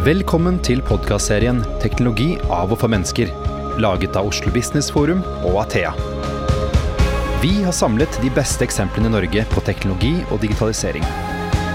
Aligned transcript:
Velkommen 0.00 0.56
til 0.64 0.78
podkastserien 0.80 1.58
'Teknologi 1.76 2.38
av 2.48 2.70
og 2.72 2.78
for 2.80 2.88
mennesker', 2.88 3.28
laget 3.84 4.14
av 4.16 4.30
Oslo 4.30 4.48
Business 4.54 4.88
Forum 4.88 5.20
og 5.44 5.58
Athea. 5.60 5.90
Vi 7.42 7.50
har 7.60 7.76
samlet 7.76 8.08
de 8.22 8.30
beste 8.32 8.64
eksemplene 8.64 9.10
i 9.10 9.12
Norge 9.12 9.44
på 9.52 9.60
teknologi 9.60 10.14
og 10.30 10.40
digitalisering. 10.40 11.04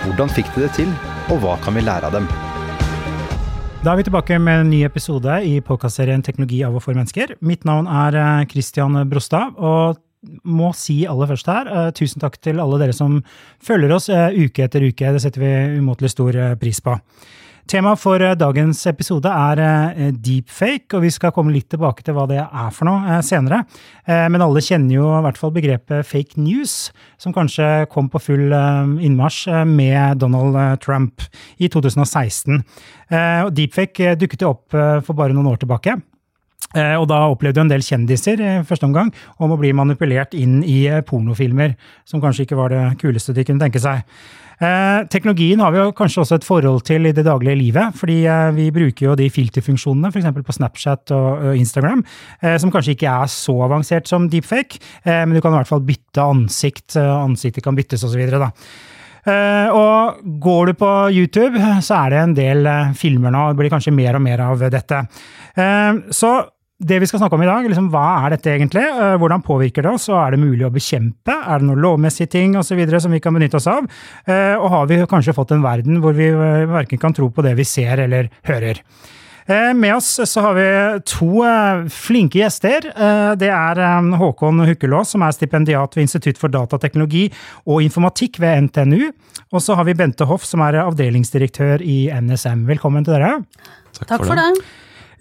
Hvordan 0.08 0.34
fikk 0.34 0.50
de 0.56 0.64
det 0.66 0.72
til, 0.74 0.90
og 1.30 1.38
hva 1.44 1.60
kan 1.62 1.78
vi 1.78 1.86
lære 1.86 2.10
av 2.10 2.18
dem? 2.18 2.26
Da 3.86 3.94
er 3.94 4.02
vi 4.02 4.08
tilbake 4.10 4.42
med 4.42 4.64
en 4.64 4.74
ny 4.74 4.82
episode 4.90 5.46
i 5.46 5.62
podkastserien 5.62 6.26
'Teknologi 6.26 6.66
av 6.66 6.74
og 6.74 6.82
for 6.82 6.98
mennesker'. 6.98 7.38
Mitt 7.42 7.64
navn 7.64 7.86
er 7.86 8.16
eh, 8.16 8.46
Christian 8.46 9.08
Brostad, 9.08 9.54
og 9.58 10.02
må 10.44 10.74
si 10.74 11.06
aller 11.06 11.28
først 11.28 11.46
her, 11.46 11.68
uh, 11.70 11.92
tusen 11.92 12.20
takk 12.20 12.42
til 12.42 12.60
alle 12.60 12.80
dere 12.80 12.94
som 12.94 13.24
følger 13.62 13.92
oss 13.94 14.10
uh, 14.10 14.34
uke 14.34 14.64
etter 14.64 14.82
uke. 14.82 15.14
Det 15.14 15.22
setter 15.22 15.40
vi 15.40 15.80
umåtelig 15.80 16.10
stor 16.10 16.36
uh, 16.36 16.56
pris 16.56 16.82
på. 16.82 16.98
Temaet 17.66 17.98
for 17.98 18.22
dagens 18.38 18.84
episode 18.86 19.26
er 19.26 20.12
deepfake, 20.22 20.94
og 20.94 21.02
vi 21.02 21.10
skal 21.10 21.34
komme 21.34 21.50
litt 21.50 21.66
tilbake 21.74 22.06
til 22.06 22.14
hva 22.14 22.28
det 22.30 22.38
er 22.44 22.70
for 22.70 22.86
noe 22.86 23.18
senere. 23.26 23.64
Men 24.06 24.46
alle 24.46 24.62
kjenner 24.62 24.94
jo 24.94 25.08
i 25.10 25.24
hvert 25.26 25.40
fall 25.42 25.54
begrepet 25.56 26.06
fake 26.06 26.38
news, 26.38 26.92
som 27.18 27.34
kanskje 27.34 27.88
kom 27.90 28.06
på 28.14 28.22
full 28.22 28.54
innmarsj 28.54 29.66
med 29.66 30.22
Donald 30.22 30.78
Trump 30.86 31.26
i 31.58 31.66
2016. 31.74 32.62
Deepfake 33.58 34.14
dukket 34.22 34.46
jo 34.46 34.54
opp 34.54 34.70
for 34.70 35.18
bare 35.18 35.34
noen 35.34 35.50
år 35.56 35.64
tilbake. 35.66 35.98
Eh, 36.74 36.96
og 36.98 37.06
da 37.12 37.22
opplevde 37.30 37.62
en 37.64 37.70
del 37.72 37.84
kjendiser 37.86 38.42
i 38.42 38.56
første 38.68 38.88
omgang 38.88 39.12
om 39.38 39.54
å 39.54 39.60
bli 39.60 39.72
manipulert 39.76 40.34
inn 40.38 40.62
i 40.64 40.86
eh, 40.90 41.04
pornofilmer, 41.06 41.76
som 42.08 42.24
kanskje 42.24 42.48
ikke 42.48 42.58
var 42.60 42.74
det 42.74 42.82
kuleste 43.04 43.36
de 43.36 43.46
kunne 43.48 43.62
tenke 43.62 43.84
seg. 43.84 44.02
Eh, 44.56 45.04
teknologien 45.12 45.60
har 45.60 45.74
vi 45.74 45.82
jo 45.82 45.94
kanskje 45.96 46.22
også 46.24 46.40
et 46.40 46.48
forhold 46.48 46.86
til 46.88 47.10
i 47.10 47.14
det 47.16 47.26
daglige 47.28 47.60
livet, 47.60 47.96
fordi 48.00 48.22
eh, 48.24 48.50
vi 48.56 48.70
bruker 48.76 49.10
jo 49.10 49.18
de 49.20 49.30
filterfunksjonene 49.32 50.12
f.eks. 50.14 50.32
på 50.48 50.58
Snapchat 50.58 51.16
og, 51.16 51.30
og 51.52 51.60
Instagram, 51.60 52.04
eh, 52.42 52.58
som 52.62 52.72
kanskje 52.74 52.96
ikke 52.96 53.12
er 53.12 53.32
så 53.32 53.58
avansert 53.68 54.12
som 54.12 54.30
deepfake, 54.32 54.80
eh, 55.04 55.24
men 55.26 55.36
du 55.36 55.44
kan 55.44 55.56
i 55.56 55.60
hvert 55.60 55.72
fall 55.72 55.84
bytte 55.86 56.24
ansikt, 56.24 56.96
ansiktet 56.98 57.66
kan 57.66 57.76
byttes 57.76 58.08
osv. 58.08 58.24
Uh, 59.26 59.70
og 59.74 60.26
går 60.38 60.70
du 60.70 60.74
på 60.78 60.90
YouTube, 61.10 61.58
så 61.82 62.04
er 62.04 62.14
det 62.14 62.18
en 62.22 62.36
del 62.38 62.68
uh, 62.70 62.92
filmer 62.94 63.34
nå. 63.34 63.48
Det 63.50 63.58
blir 63.58 63.72
kanskje 63.74 63.94
mer 63.96 64.20
og 64.20 64.22
mer 64.22 64.44
av 64.46 64.62
dette. 64.70 65.00
Uh, 65.58 66.06
så 66.14 66.36
det 66.76 66.98
vi 67.00 67.08
skal 67.08 67.22
snakke 67.22 67.38
om 67.38 67.44
i 67.44 67.48
dag, 67.48 67.68
liksom, 67.72 67.88
hva 67.94 68.04
er 68.26 68.34
dette 68.36 68.52
egentlig? 68.52 68.84
Eh, 68.84 69.16
hvordan 69.22 69.44
påvirker 69.46 69.86
det 69.86 69.94
oss, 69.96 70.10
og 70.12 70.20
er 70.20 70.36
det 70.36 70.42
mulig 70.42 70.66
å 70.68 70.74
bekjempe? 70.76 71.32
Er 71.32 71.62
det 71.62 71.70
noen 71.70 71.84
lovmessige 71.84 72.34
ting 72.34 72.58
osv. 72.60 72.82
som 73.00 73.16
vi 73.16 73.22
kan 73.24 73.36
benytte 73.36 73.62
oss 73.62 73.70
av? 73.72 73.88
Eh, 74.28 74.56
og 74.60 74.68
har 74.74 74.90
vi 74.92 75.00
kanskje 75.08 75.36
fått 75.38 75.54
en 75.56 75.64
verden 75.64 76.02
hvor 76.04 76.18
vi 76.18 76.28
eh, 76.28 76.66
verken 76.68 77.00
kan 77.00 77.16
tro 77.16 77.30
på 77.32 77.46
det 77.46 77.56
vi 77.56 77.68
ser 77.68 78.04
eller 78.04 78.32
hører? 78.50 78.84
Med 79.46 79.92
oss 79.94 80.08
så 80.26 80.42
har 80.42 80.56
vi 80.58 80.70
to 81.06 81.44
flinke 81.94 82.40
gjester. 82.40 82.88
Det 83.38 83.50
er 83.54 83.82
Håkon 84.18 84.64
Hukkelås, 84.66 85.12
som 85.14 85.22
er 85.22 85.36
stipendiat 85.38 85.94
ved 85.94 86.08
Institutt 86.08 86.40
for 86.42 86.50
datateknologi 86.50 87.28
og 87.70 87.84
informatikk 87.86 88.40
ved 88.42 88.72
NTNU. 88.72 89.12
Og 89.54 89.62
så 89.62 89.78
har 89.78 89.86
vi 89.86 89.94
Bente 90.00 90.26
Hoff, 90.26 90.48
som 90.50 90.66
er 90.66 90.80
avdelingsdirektør 90.88 91.86
i 91.86 92.08
NSM. 92.26 92.66
Velkommen 92.72 93.06
til 93.06 93.20
dere. 93.20 93.36
Takk, 93.94 94.16
Takk 94.16 94.26
for, 94.26 94.34
for 94.34 94.42
det. 94.42 94.66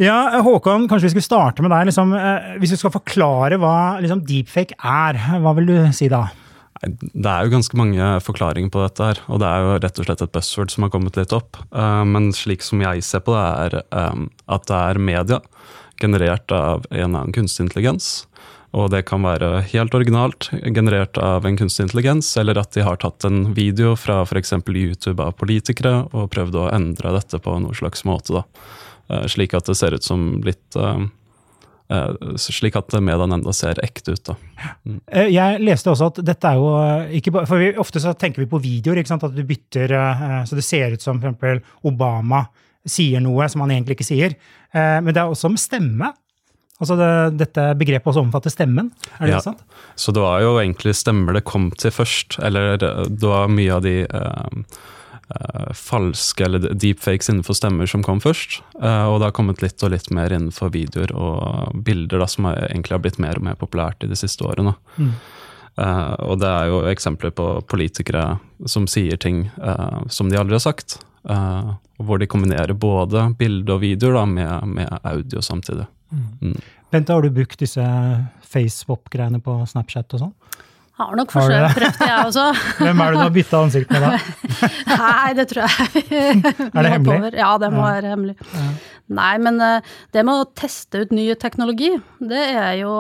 Ja, 0.03 0.41
Håkon, 0.43 0.89
kanskje 0.91 1.07
vi 1.07 1.13
skulle 1.15 1.27
starte 1.27 1.63
med 1.63 1.71
deg. 1.71 1.89
Liksom, 1.91 2.15
eh, 2.19 2.57
hvis 2.63 2.75
du 2.75 2.79
skal 2.81 2.95
forklare 2.95 3.59
hva 3.63 4.01
liksom, 4.03 4.25
deepfake 4.27 4.75
er, 4.81 5.21
hva 5.43 5.55
vil 5.59 5.71
du 5.71 5.77
si 5.95 6.09
da? 6.11 6.27
Det 6.85 7.31
er 7.31 7.47
jo 7.47 7.55
ganske 7.55 7.79
mange 7.79 8.09
forklaringer 8.21 8.73
på 8.75 8.83
dette, 8.83 9.07
her, 9.07 9.21
og 9.31 9.39
det 9.41 9.49
er 9.49 9.63
jo 9.63 9.77
rett 9.79 10.01
og 10.03 10.09
slett 10.09 10.25
et 10.27 10.35
buzzword 10.35 10.75
som 10.75 10.85
har 10.85 10.93
kommet 10.93 11.17
litt 11.17 11.33
opp. 11.33 11.57
Uh, 11.71 12.03
men 12.05 12.29
slik 12.35 12.67
som 12.67 12.83
jeg 12.83 13.07
ser 13.07 13.23
på 13.25 13.33
det, 13.33 13.47
er 13.71 13.79
at 13.95 14.69
det 14.69 14.81
er 14.81 15.01
media 15.01 15.41
generert 16.03 16.51
av 16.53 16.85
en 16.91 17.15
annen 17.15 17.33
kunstig 17.33 17.69
intelligens. 17.69 18.27
Og 18.75 18.89
det 18.91 19.05
kan 19.07 19.23
være 19.23 19.63
helt 19.71 19.95
originalt, 19.95 20.49
generert 20.75 21.19
av 21.23 21.47
en 21.47 21.57
kunstig 21.57 21.87
intelligens, 21.87 22.33
eller 22.41 22.59
at 22.59 22.75
de 22.75 22.83
har 22.83 22.99
tatt 22.99 23.25
en 23.29 23.53
video 23.55 23.95
fra 23.95 24.25
f.eks. 24.27 24.57
YouTube 24.67 25.23
av 25.23 25.37
politikere 25.39 26.09
og 26.11 26.33
prøvd 26.35 26.59
å 26.59 26.71
endre 26.75 27.15
dette 27.15 27.39
på 27.39 27.55
noen 27.55 27.79
slags 27.79 28.03
måte. 28.09 28.43
da. 28.43 28.43
Eh, 29.11 29.27
slik 29.31 29.55
at 29.57 29.69
det 29.69 29.77
ser 29.79 29.97
ut 29.97 30.05
som 30.05 30.25
litt 30.45 30.79
uh, 30.81 31.05
slik 32.41 32.77
at 32.81 32.95
mediene 32.97 33.37
enda 33.37 33.53
ser 33.55 33.79
ekte 33.85 34.17
ut. 34.17 34.31
Da. 34.31 34.37
Mm. 34.89 34.99
Jeg 35.35 35.61
leste 35.63 35.93
også 35.93 36.09
at 36.13 36.21
dette 36.25 36.51
er 36.51 36.59
jo 36.59 36.71
ikke 37.21 37.35
bare, 37.35 37.49
for 37.51 37.61
vi, 37.61 37.71
Ofte 37.81 38.01
så 38.03 38.15
tenker 38.17 38.43
vi 38.43 38.51
på 38.51 38.61
videoer, 38.63 39.03
ikke 39.03 39.13
sant? 39.13 39.27
at 39.29 39.37
du 39.37 39.45
bytter 39.47 39.93
så 40.49 40.57
det 40.57 40.65
ser 40.65 40.97
ut 40.97 41.05
som 41.05 41.21
f.eks. 41.21 41.61
Obama 41.85 42.47
sier 42.89 43.21
noe 43.25 43.47
som 43.53 43.63
han 43.65 43.77
egentlig 43.77 43.99
ikke 43.99 44.09
sier. 44.09 44.35
Men 44.73 45.13
det 45.13 45.21
er 45.21 45.31
også 45.31 45.53
med 45.53 45.61
stemme. 45.61 46.11
Altså 46.83 46.97
det, 46.99 47.11
Dette 47.39 47.69
begrepet 47.79 48.11
også 48.11 48.25
omfatter 48.25 48.53
stemmen? 48.53 48.91
er 49.21 49.29
det 49.29 49.37
ja, 49.37 49.45
sant? 49.45 49.63
Så 49.95 50.13
det 50.13 50.25
var 50.25 50.43
jo 50.43 50.57
egentlig 50.59 50.97
stemmer 50.99 51.37
det 51.37 51.45
kom 51.47 51.71
til 51.79 51.95
først. 51.95 52.41
Eller 52.45 52.81
det 52.81 53.29
var 53.29 53.53
mye 53.53 53.77
av 53.77 53.85
de 53.85 53.97
uh, 54.09 54.65
falske 55.75 56.45
eller 56.45 56.75
deepfakes 56.75 57.29
innenfor 57.29 57.57
stemmer 57.57 57.87
som 57.87 58.03
kom 58.05 58.21
først. 58.21 58.61
Uh, 58.83 59.09
og 59.09 59.21
det 59.21 59.31
har 59.31 59.37
kommet 59.37 59.63
litt 59.65 59.83
og 59.83 59.95
litt 59.95 60.11
mer 60.15 60.33
innenfor 60.33 60.73
videoer 60.75 61.15
og 61.17 61.79
bilder, 61.87 62.21
da, 62.21 62.29
som 62.31 62.51
egentlig 62.51 62.97
har 62.97 63.03
blitt 63.05 63.21
mer 63.23 63.41
og 63.41 63.47
mer 63.49 63.59
populært 63.61 64.05
i 64.05 64.11
de 64.11 64.19
siste 64.19 64.45
årene. 64.47 64.75
Mm. 64.99 65.15
Uh, 65.75 66.13
og 66.29 66.39
det 66.43 66.51
er 66.51 66.71
jo 66.71 66.85
eksempler 66.93 67.35
på 67.35 67.49
politikere 67.71 68.37
som 68.71 68.87
sier 68.91 69.19
ting 69.19 69.49
som 70.09 70.31
de 70.31 70.39
aldri 70.39 70.59
har 70.59 70.63
sagt. 70.63 71.01
hvor 71.97 72.19
de 72.19 72.27
kombinerer 72.27 72.75
både 72.75 73.35
bilde 73.39 73.73
og 73.73 73.81
videoer 73.81 74.15
da, 74.15 74.25
med, 74.27 74.67
med, 74.67 74.99
audio 75.03 75.41
samtidig. 75.41 75.87
Mm. 76.13 76.27
Mm. 76.41 76.61
Bente, 76.91 77.13
har 77.13 77.23
du 77.23 77.31
brukt 77.31 77.59
disse 77.59 77.85
facewap-greiene 78.43 79.41
på 79.41 79.57
Snapchat 79.67 80.15
og 80.15 80.21
sånn? 80.21 80.35
Har 80.95 81.15
nok 81.19 81.33
forsøkt, 81.35 81.75
prøvd 81.75 82.03
jeg 82.07 82.27
også. 82.29 82.43
Hvem 82.87 83.01
er 83.03 83.15
det 83.15 83.19
du 83.19 83.23
har 83.25 83.33
bytta 83.35 83.61
ansikt 83.67 83.95
med 83.95 84.05
da? 84.05 84.11
Nei, 85.03 85.31
det 85.35 85.49
tror 85.51 85.65
jeg 85.65 86.03
Er 86.71 86.87
det 86.87 86.91
hemmelig? 86.93 87.33
Ja, 87.35 87.55
det 87.59 87.71
må 87.75 87.81
ja. 87.83 87.95
være 87.97 88.13
hemmelig. 88.13 88.37
Ja. 88.53 88.67
Nei, 89.19 89.33
men 89.43 89.59
eh, 89.61 89.95
det 90.15 90.23
med 90.25 90.45
å 90.45 90.51
teste 90.57 91.03
ut 91.03 91.15
ny 91.15 91.27
teknologi, 91.41 91.91
det 92.23 92.45
er 92.55 92.77
jo 92.85 92.93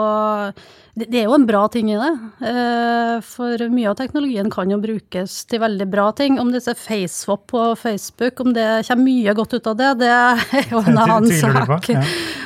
det 0.94 1.08
er 1.18 1.24
jo 1.26 1.34
en 1.34 1.46
bra 1.46 1.64
ting 1.74 1.88
i 1.90 1.98
det. 1.98 2.10
Eh, 2.46 3.14
for 3.26 3.62
mye 3.74 3.88
av 3.90 3.96
teknologien 3.98 4.50
kan 4.52 4.70
jo 4.70 4.78
brukes 4.82 5.40
til 5.50 5.62
veldig 5.62 5.88
bra 5.90 6.08
ting. 6.14 6.36
Om 6.38 6.52
disse 6.54 6.74
FaceSwap 6.78 7.48
på 7.50 7.64
Facebook, 7.78 8.42
om 8.44 8.52
det 8.54 8.68
kommer 8.86 9.06
mye 9.08 9.34
godt 9.34 9.56
ut 9.56 9.70
av 9.72 9.78
det, 9.80 9.90
det 10.04 10.10
er 10.14 10.68
jo 10.70 10.82
en 10.84 11.00
annen 11.02 11.30
sak. 11.34 11.90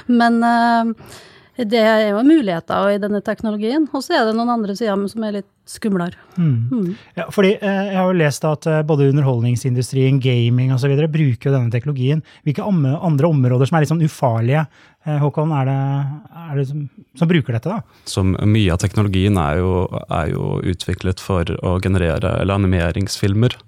Men 0.09 0.41
eh, 0.49 1.19
det 1.67 1.81
er 1.83 2.03
jo 2.13 2.21
muligheter 2.23 2.93
i 2.95 2.99
denne 3.03 3.19
teknologien. 3.25 3.89
Og 3.91 4.03
så 4.05 4.15
er 4.15 4.29
det 4.29 4.35
noen 4.39 4.53
andre 4.53 4.77
sider 4.79 5.09
som 5.11 5.25
er 5.27 5.41
litt 5.41 5.49
skumlere. 5.69 6.15
Mm. 6.39 6.53
Mm. 6.71 6.93
Ja, 7.19 7.27
fordi 7.35 7.57
eh, 7.57 7.89
Jeg 7.91 7.97
har 7.99 8.07
jo 8.07 8.19
lest 8.21 8.45
at 8.47 8.69
eh, 8.71 8.85
både 8.87 9.09
underholdningsindustrien, 9.11 10.21
gaming 10.23 10.71
osv. 10.73 10.95
bruker 11.11 11.51
jo 11.51 11.57
denne 11.57 11.73
teknologien. 11.75 12.23
Hvilke 12.47 12.65
andre 12.65 13.29
områder 13.29 13.69
som 13.69 13.77
er 13.77 13.85
litt 13.85 13.93
sånn 13.93 14.05
ufarlige, 14.07 14.65
eh, 15.05 15.19
Håkon, 15.19 15.53
er 15.59 15.69
det, 15.69 15.79
er 16.45 16.61
det 16.61 16.67
som, 16.71 16.87
som, 17.19 17.31
bruker 17.31 17.59
dette? 17.59 17.75
da? 17.75 17.99
Som 18.09 18.37
Mye 18.39 18.73
av 18.73 18.81
teknologien 18.85 19.41
er 19.43 19.59
jo, 19.59 19.73
er 20.07 20.31
jo 20.33 20.61
utviklet 20.63 21.21
for 21.23 21.51
å 21.59 21.79
generere 21.83 22.39
eller 22.39 22.63
animeringsfilmer. 22.63 23.59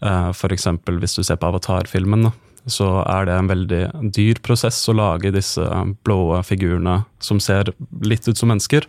Eh, 0.00 0.30
F.eks. 0.32 0.68
hvis 0.88 1.20
du 1.20 1.22
ser 1.22 1.38
på 1.38 1.52
Avatar-filmen. 1.52 2.32
Så 2.66 2.88
er 3.02 3.26
det 3.28 3.34
en 3.36 3.50
veldig 3.50 3.82
dyr 4.14 4.40
prosess 4.44 4.78
å 4.88 4.96
lage 4.96 5.34
disse 5.34 5.64
blå 6.06 6.38
figurene 6.46 7.02
som 7.22 7.40
ser 7.42 7.74
litt 8.04 8.28
ut 8.28 8.40
som 8.40 8.52
mennesker. 8.52 8.88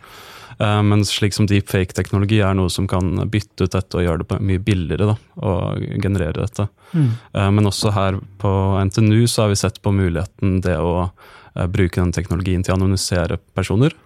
Uh, 0.60 0.80
men 0.84 1.04
slik 1.06 1.36
som 1.36 1.48
deepfake-teknologi 1.52 2.40
er 2.40 2.56
noe 2.56 2.72
som 2.72 2.88
kan 2.88 3.18
bytte 3.32 3.68
ut 3.68 3.76
dette 3.76 4.00
og 4.00 4.06
gjøre 4.06 4.24
det 4.24 4.40
mye 4.40 4.62
billigere 4.64 5.10
da, 5.12 5.16
og 5.44 5.84
generere 6.00 6.46
dette. 6.46 6.70
Mm. 6.94 7.10
Uh, 7.36 7.50
men 7.58 7.68
også 7.68 7.92
her 7.96 8.22
på 8.40 8.54
NTNU 8.88 9.26
så 9.28 9.46
har 9.46 9.52
vi 9.52 9.60
sett 9.60 9.82
på 9.84 9.92
muligheten 9.96 10.62
det 10.64 10.78
å 10.80 11.10
uh, 11.10 11.68
bruke 11.68 12.00
den 12.00 12.16
teknologien 12.16 12.64
til 12.64 12.76
å 12.76 12.80
anonymisere 12.80 13.40
personer. 13.56 13.98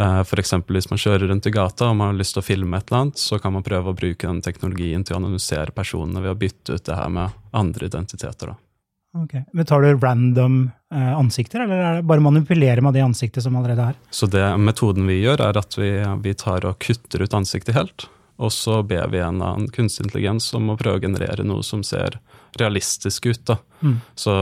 F.eks. 0.00 0.52
hvis 0.70 0.86
man 0.88 1.00
kjører 1.02 1.26
rundt 1.28 1.48
i 1.50 1.52
gata 1.52 1.88
og 1.90 1.96
man 1.98 2.12
har 2.12 2.20
lyst 2.20 2.32
til 2.36 2.40
å 2.40 2.46
filme 2.46 2.78
et 2.78 2.86
eller 2.88 3.02
annet, 3.02 3.20
så 3.20 3.36
kan 3.42 3.52
man 3.52 3.64
prøve 3.66 3.90
å 3.90 3.96
bruke 3.98 4.22
den 4.22 4.38
teknologien 4.40 5.02
til 5.04 5.16
å 5.16 5.18
anonymisere 5.18 5.74
personene 5.76 6.22
ved 6.22 6.30
å 6.30 6.38
bytte 6.40 6.78
ut 6.78 6.86
det 6.86 6.96
her 6.96 7.10
med 7.12 7.34
andre 7.58 7.90
identiteter. 7.90 8.54
da. 8.54 8.69
Okay. 9.12 9.42
Men 9.52 9.66
Tar 9.66 9.82
du 9.82 9.98
random 9.98 10.70
eh, 10.94 11.18
ansikter, 11.18 11.60
eller 11.60 11.76
er 11.76 11.94
det 11.98 12.06
bare 12.06 12.22
manipulerer 12.22 12.80
med 12.80 12.94
de 12.94 13.02
ansiktene 13.02 13.42
som 13.42 13.56
allerede 13.58 13.90
er? 13.90 13.98
Så 14.10 14.28
det 14.30 14.44
Metoden 14.62 15.08
vi 15.10 15.18
gjør, 15.24 15.42
er 15.48 15.58
at 15.58 15.78
vi, 15.78 15.90
vi 16.22 16.34
tar 16.38 16.66
og 16.68 16.78
kutter 16.78 17.26
ut 17.26 17.34
ansiktet 17.34 17.74
helt. 17.74 18.06
Og 18.40 18.52
så 18.54 18.78
ber 18.86 19.10
vi 19.12 19.20
en 19.20 19.42
annen 19.42 19.66
kunstig 19.74 20.06
intelligens 20.06 20.46
om 20.56 20.70
å 20.72 20.78
prøve 20.80 21.00
å 21.00 21.02
generere 21.02 21.44
noe 21.44 21.66
som 21.66 21.82
ser 21.84 22.20
realistisk 22.58 23.26
ut. 23.26 23.52
Mm. 23.82 23.98
Så 24.14 24.32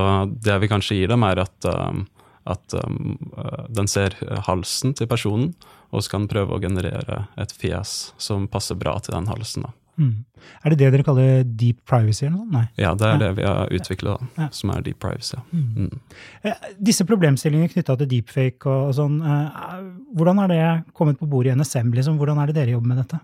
det 0.44 0.60
vi 0.62 0.70
kanskje 0.70 1.00
gir 1.00 1.10
dem, 1.10 1.24
er 1.26 1.42
at, 1.42 1.66
um, 1.66 2.04
at 2.46 2.76
um, 2.78 3.16
uh, 3.34 3.64
den 3.74 3.90
ser 3.90 4.14
halsen 4.46 4.94
til 4.94 5.10
personen, 5.10 5.50
og 5.90 6.04
så 6.04 6.12
kan 6.12 6.24
den 6.24 6.30
prøve 6.30 6.54
å 6.54 6.62
generere 6.62 7.24
et 7.40 7.52
fjes 7.56 8.12
som 8.22 8.46
passer 8.46 8.78
bra 8.78 8.94
til 9.02 9.16
den 9.16 9.26
halsen. 9.32 9.66
Da. 9.66 9.74
Mm. 9.98 10.24
Er 10.64 10.70
det 10.70 10.78
det 10.78 10.90
dere 10.94 11.02
kaller 11.04 11.42
deep 11.44 11.80
privacy? 11.84 12.26
eller 12.26 12.36
noe? 12.38 12.46
Nei. 12.52 12.64
Ja, 12.78 12.94
det 12.94 13.06
er 13.06 13.12
Ja. 13.12 13.18
det 13.18 13.30
vi 13.36 13.42
har 13.42 13.68
utvikla, 13.68 14.16
Ja. 14.38 14.48
som 14.50 14.70
er 14.70 14.80
deep 14.82 14.98
privacy. 15.00 15.36
Mm. 15.52 15.64
Mm. 15.76 16.00
Eh, 16.44 16.54
Disse 16.80 17.04
problemstillingene 17.04 17.68
knytta 17.72 17.96
til 17.98 18.06
deepfake 18.06 18.66
og, 18.66 18.88
og 18.88 18.94
sånn, 18.94 19.20
eh, 19.20 19.82
hvordan 20.16 20.38
har 20.38 20.48
det 20.48 20.84
kommet 20.94 21.18
på 21.18 21.26
bordet 21.28 21.52
i 21.52 21.58
NSM? 21.58 21.92
Liksom? 21.92 22.16
Hvordan 22.18 22.38
er 22.42 22.46
det 22.46 22.54
dere 22.54 22.70
jobber 22.76 22.86
med 22.94 22.98
dette? 23.02 23.20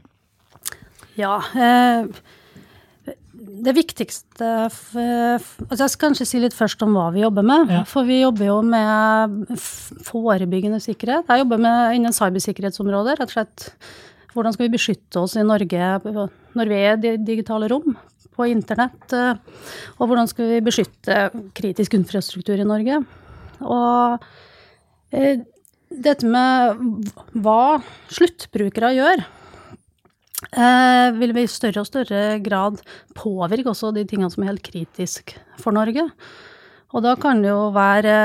Ja. 1.16 1.36
Eh, 1.54 2.06
det 3.64 3.74
viktigste 3.76 4.46
altså 4.66 5.78
Jeg 5.78 5.90
skal 5.90 6.10
kanskje 6.10 6.26
si 6.26 6.38
litt 6.40 6.54
først 6.56 6.82
om 6.82 6.94
hva 6.96 7.12
vi 7.12 7.20
jobber 7.22 7.44
med. 7.46 7.68
Ja. 7.70 7.82
For 7.84 8.04
vi 8.04 8.20
jobber 8.22 8.46
jo 8.46 8.62
med 8.62 9.54
forebyggende 10.06 10.80
sikkerhet. 10.82 11.26
Jeg 11.28 11.44
jobber 11.44 11.58
med 11.62 11.96
innen 11.98 12.12
cybersikkerhetsområdet. 12.12 13.18
Rett 13.20 13.28
og 13.30 13.34
slett 13.36 13.68
hvordan 14.34 14.54
skal 14.54 14.66
vi 14.66 14.74
beskytte 14.74 15.22
oss 15.22 15.36
i 15.38 15.46
Norge 15.46 15.94
når 16.54 16.70
vi 16.70 16.80
er 16.80 16.98
i 16.98 17.16
digitale 17.22 17.68
rom, 17.70 17.94
på 18.34 18.48
internett? 18.50 19.12
eh, 19.14 19.38
Og 19.98 20.10
hvordan 20.10 20.26
skal 20.30 20.50
vi 20.50 20.64
beskytte 20.66 21.28
kritisk 21.54 21.94
infrastruktur 21.94 22.58
i 22.58 22.66
Norge? 22.66 22.98
Og 23.62 24.24
eh, 25.14 25.44
dette 25.94 26.26
med 26.26 27.06
hva 27.44 27.78
sluttbrukere 28.10 28.90
gjør, 28.96 29.22
eh, 30.50 31.08
vil 31.20 31.34
vi 31.36 31.46
i 31.46 31.50
større 31.50 31.84
og 31.84 31.90
større 31.90 32.24
grad 32.42 32.82
påvirke 33.14 33.70
også 33.70 33.92
de 33.94 34.02
tingene 34.08 34.32
som 34.34 34.42
er 34.42 34.50
helt 34.54 34.66
kritiske 34.66 35.38
for 35.62 35.76
Norge. 35.76 36.08
Og 36.94 37.02
da 37.06 37.14
kan 37.18 37.42
det 37.42 37.50
jo 37.50 37.70
være 37.74 38.18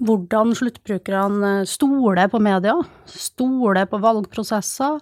hvordan 0.00 0.54
sluttbrukerne 0.56 1.52
stoler 1.68 2.30
på 2.32 2.40
media, 2.42 2.76
stoler 3.08 3.88
på 3.90 4.00
valgprosesser, 4.00 5.00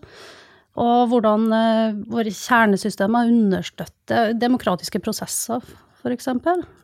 og 0.78 1.10
hvordan 1.10 1.46
eh, 1.54 2.00
våre 2.10 2.32
kjernesystemer 2.34 3.30
understøtter 3.32 4.34
demokratiske 4.38 5.00
prosesser, 5.02 5.64
f.eks. 5.98 6.28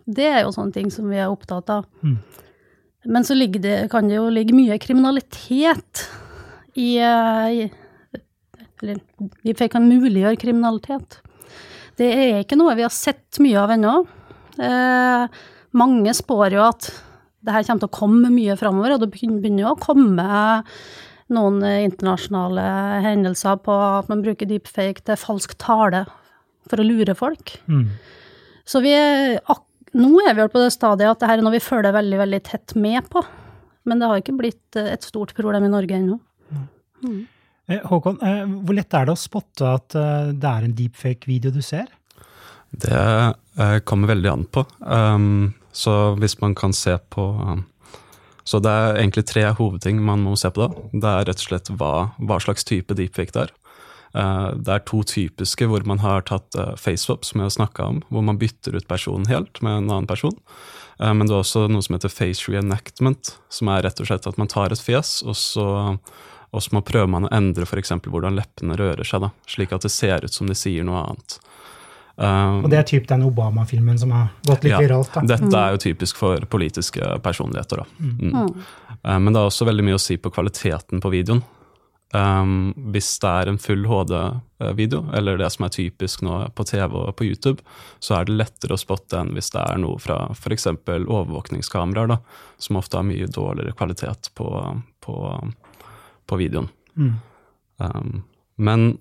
Det 0.05 0.27
er 0.27 0.43
jo 0.43 0.55
sånne 0.55 0.75
ting 0.75 0.91
som 0.93 1.07
vi 1.11 1.21
er 1.21 1.31
opptatt 1.31 1.71
av. 1.71 1.87
Mm. 2.03 2.19
Men 3.05 3.27
så 3.27 3.37
det, 3.37 3.77
kan 3.93 4.09
det 4.09 4.17
jo 4.17 4.31
ligge 4.33 4.57
mye 4.57 4.79
kriminalitet 4.83 6.07
i, 6.75 6.97
eh, 6.99 7.49
i 7.53 7.71
Eller 8.83 8.99
vi 9.43 9.69
kan 9.71 9.87
muliggjøre 9.89 10.37
kriminalitet. 10.37 11.21
Det 11.97 12.09
er 12.11 12.41
ikke 12.43 12.59
noe 12.59 12.75
vi 12.75 12.85
har 12.85 12.93
sett 12.93 13.39
mye 13.41 13.61
av 13.61 13.71
ennå. 13.71 13.95
Eh, 14.59 15.27
mange 15.79 16.15
spår 16.15 16.57
jo 16.57 16.65
at 16.67 16.91
det 17.44 17.55
her 17.55 17.67
kommer 17.67 17.85
til 17.85 17.91
å 17.91 17.99
komme 17.99 18.32
mye 18.32 18.56
framover, 18.61 18.94
og 18.94 19.05
det 19.05 19.11
begynner 19.14 19.67
jo 19.67 19.75
å 19.75 19.81
komme 19.81 20.29
noen 21.35 21.61
eh, 21.64 21.85
internasjonale 21.87 22.64
hendelser 23.05 23.61
på 23.64 23.76
at 24.00 24.11
man 24.12 24.25
bruker 24.25 24.49
deepfake 24.49 25.05
til 25.05 25.20
falsk 25.20 25.56
tale 25.61 26.05
for 26.70 26.81
å 26.81 26.87
lure 26.87 27.17
folk. 27.17 27.56
Mm. 27.69 27.88
Så 28.69 28.81
vi 28.85 28.94
er, 28.96 29.38
ak 29.52 29.62
nå 29.94 30.11
er 30.25 30.35
vi 30.35 30.43
vel 30.43 30.50
på 30.50 30.62
det 30.62 30.73
stadiet 30.75 31.12
at 31.12 31.20
det 31.23 31.29
her 31.31 31.38
er 31.38 31.46
noe 31.46 31.55
vi 31.55 31.62
følger 31.62 31.94
veldig, 31.94 32.17
veldig 32.19 32.41
tett 32.49 32.75
med 32.75 33.06
på. 33.12 33.23
Men 33.87 34.00
det 34.00 34.08
har 34.11 34.20
ikke 34.20 34.37
blitt 34.38 34.81
eh, 34.81 34.91
et 34.96 35.06
stort 35.06 35.35
problem 35.37 35.69
i 35.69 35.73
Norge 35.73 35.96
ennå. 36.00 36.19
Mm. 37.05 37.20
Håkon, 37.88 38.19
eh, 38.20 38.44
hvor 38.44 38.76
lett 38.76 38.96
er 38.96 39.06
det 39.08 39.14
å 39.14 39.20
spotte 39.20 39.69
at 39.79 39.96
eh, 39.96 40.32
det 40.37 40.50
er 40.50 40.67
en 40.67 40.75
deepfake-video 40.76 41.52
du 41.55 41.62
ser? 41.64 41.88
Det 42.75 42.96
eh, 42.99 43.79
kommer 43.88 44.11
veldig 44.11 44.31
an 44.32 44.44
på. 44.50 44.64
Um, 44.81 45.55
så 45.75 46.15
hvis 46.21 46.38
man 46.41 46.55
kan 46.55 46.73
se 46.76 46.94
på 47.11 47.23
um, 47.35 47.65
Så 48.47 48.61
det 48.62 48.71
er 48.71 48.99
egentlig 49.00 49.25
tre 49.26 49.43
hovedting 49.56 50.03
man 50.05 50.21
må 50.21 50.37
se 50.37 50.50
på 50.53 50.61
da. 50.61 50.82
Det 50.93 51.11
er 51.11 51.29
rett 51.31 51.41
og 51.41 51.47
slett 51.49 51.71
hva, 51.81 51.93
hva 52.21 52.37
slags 52.44 52.67
type 52.69 52.94
deepfake 52.94 53.32
det 53.32 53.47
er. 53.47 53.55
Eh, 54.15 54.50
det 54.62 54.71
er 54.71 54.85
to 54.87 55.03
typiske 55.03 55.67
hvor 55.67 55.85
man 55.88 56.03
har 56.05 56.26
tatt 56.29 56.47
facewap, 56.55 56.79
faceswap, 56.79 57.25
som 57.26 57.41
jeg 57.41 57.49
har 57.49 57.55
snakka 57.56 57.87
om, 57.91 58.03
hvor 58.12 58.23
man 58.26 58.38
bytter 58.38 58.76
ut 58.76 58.87
personen 58.88 59.26
helt 59.31 59.61
med 59.65 59.81
en 59.81 59.91
annen 59.91 60.11
person. 60.11 60.37
Eh, 61.00 61.11
men 61.11 61.26
det 61.26 61.35
er 61.35 61.43
også 61.43 61.67
noe 61.73 61.82
som 61.85 61.97
heter 61.97 62.12
face 62.12 62.47
reenactment, 62.50 63.35
som 63.49 63.73
er 63.73 63.82
rett 63.87 64.00
og 64.00 64.11
slett 64.11 64.29
at 64.31 64.38
man 64.41 64.50
tar 64.50 64.75
et 64.75 64.82
fjes, 64.82 65.17
og 65.27 65.38
så, 65.38 65.67
og 66.55 66.62
så 66.62 66.85
prøver 66.87 67.11
man 67.11 67.27
å 67.27 67.32
endre 67.35 67.67
f.eks. 67.67 67.97
hvordan 68.05 68.38
leppene 68.38 68.79
rører 68.79 69.09
seg, 69.09 69.27
da, 69.27 69.32
slik 69.50 69.75
at 69.75 69.87
det 69.87 69.93
ser 69.94 70.27
ut 70.27 70.37
som 70.37 70.50
de 70.50 70.59
sier 70.59 70.87
noe 70.87 71.03
annet. 71.09 71.41
Um, 72.17 72.61
Og 72.65 72.71
det 72.71 72.79
er 72.79 72.87
typ 72.87 73.09
den 73.11 73.25
Obama-filmen 73.27 73.99
som 73.99 74.13
har 74.15 74.29
gått 74.47 74.63
litt 74.63 74.71
Ja, 74.71 74.79
viralt. 74.79 75.11
da. 75.15 75.21
Dette 75.27 75.51
er 75.59 75.75
jo 75.75 75.81
typisk 75.83 76.17
for 76.21 76.39
politiske 76.47 77.03
personligheter. 77.25 77.83
Da. 77.83 77.85
Mm. 77.99 78.63
Eh, 79.03 79.19
Men 79.19 79.33
det 79.33 79.41
er 79.41 79.49
også 79.51 79.67
veldig 79.67 79.85
mye 79.85 79.99
å 79.99 80.01
si 80.01 80.17
på 80.17 80.31
kvaliteten 80.31 81.01
på 81.03 81.11
videoen. 81.11 81.43
Um, 82.15 82.73
hvis 82.95 83.19
det 83.19 83.27
er 83.27 83.49
en 83.51 83.59
full 83.59 83.83
HD-video, 83.91 85.01
eller 85.13 85.37
det 85.37 85.49
som 85.51 85.65
er 85.67 85.73
typisk 85.75 86.23
nå 86.23 86.37
på 86.55 86.63
TV 86.65 86.95
og 86.95 87.17
på 87.19 87.25
YouTube, 87.27 87.65
så 87.99 88.21
er 88.21 88.29
det 88.29 88.37
lettere 88.39 88.77
å 88.77 88.79
spotte 88.79 89.19
enn 89.19 89.33
hvis 89.35 89.51
det 89.51 89.65
er 89.65 89.81
noe 89.83 89.99
fra 89.99 90.29
f.eks. 90.31 90.69
overvåkningskameraer, 90.87 92.13
da, 92.13 92.19
som 92.63 92.77
ofte 92.79 93.01
har 93.01 93.09
mye 93.09 93.27
dårligere 93.27 93.75
kvalitet 93.75 94.31
på, 94.39 94.47
på, 95.03 95.17
på 96.31 96.39
videoen. 96.39 96.71
Mm. 96.95 97.15
Um, 97.83 98.23
men 98.63 98.99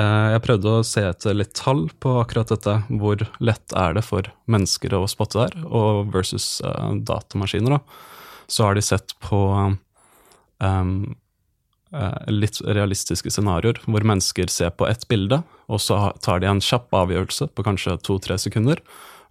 jeg 0.00 0.40
prøvde 0.46 0.70
å 0.72 0.84
se 0.86 1.02
etter 1.04 1.34
litt 1.36 1.52
tall 1.58 1.82
på 2.00 2.14
akkurat 2.22 2.48
dette. 2.48 2.78
Hvor 2.88 3.26
lett 3.44 3.74
er 3.76 3.96
det 3.98 4.04
for 4.06 4.30
mennesker 4.50 4.94
å 4.96 5.04
spotte 5.10 5.42
der, 5.42 5.66
og 5.68 6.14
versus 6.14 6.62
eh, 6.64 6.94
datamaskiner. 7.04 7.76
Da. 7.76 7.82
Så 8.48 8.64
har 8.64 8.78
de 8.78 8.84
sett 8.84 9.12
på 9.20 9.42
um, 10.58 10.94
eh, 11.92 12.32
litt 12.32 12.62
realistiske 12.64 13.32
scenarioer, 13.34 13.82
hvor 13.84 14.08
mennesker 14.08 14.48
ser 14.52 14.72
på 14.72 14.88
ett 14.88 15.04
bilde, 15.12 15.42
og 15.68 15.84
så 15.84 16.00
tar 16.24 16.40
de 16.40 16.48
en 16.48 16.64
kjapp 16.64 16.92
avgjørelse 17.02 17.50
på 17.52 17.64
kanskje 17.68 18.00
to-tre 18.00 18.40
sekunder. 18.40 18.80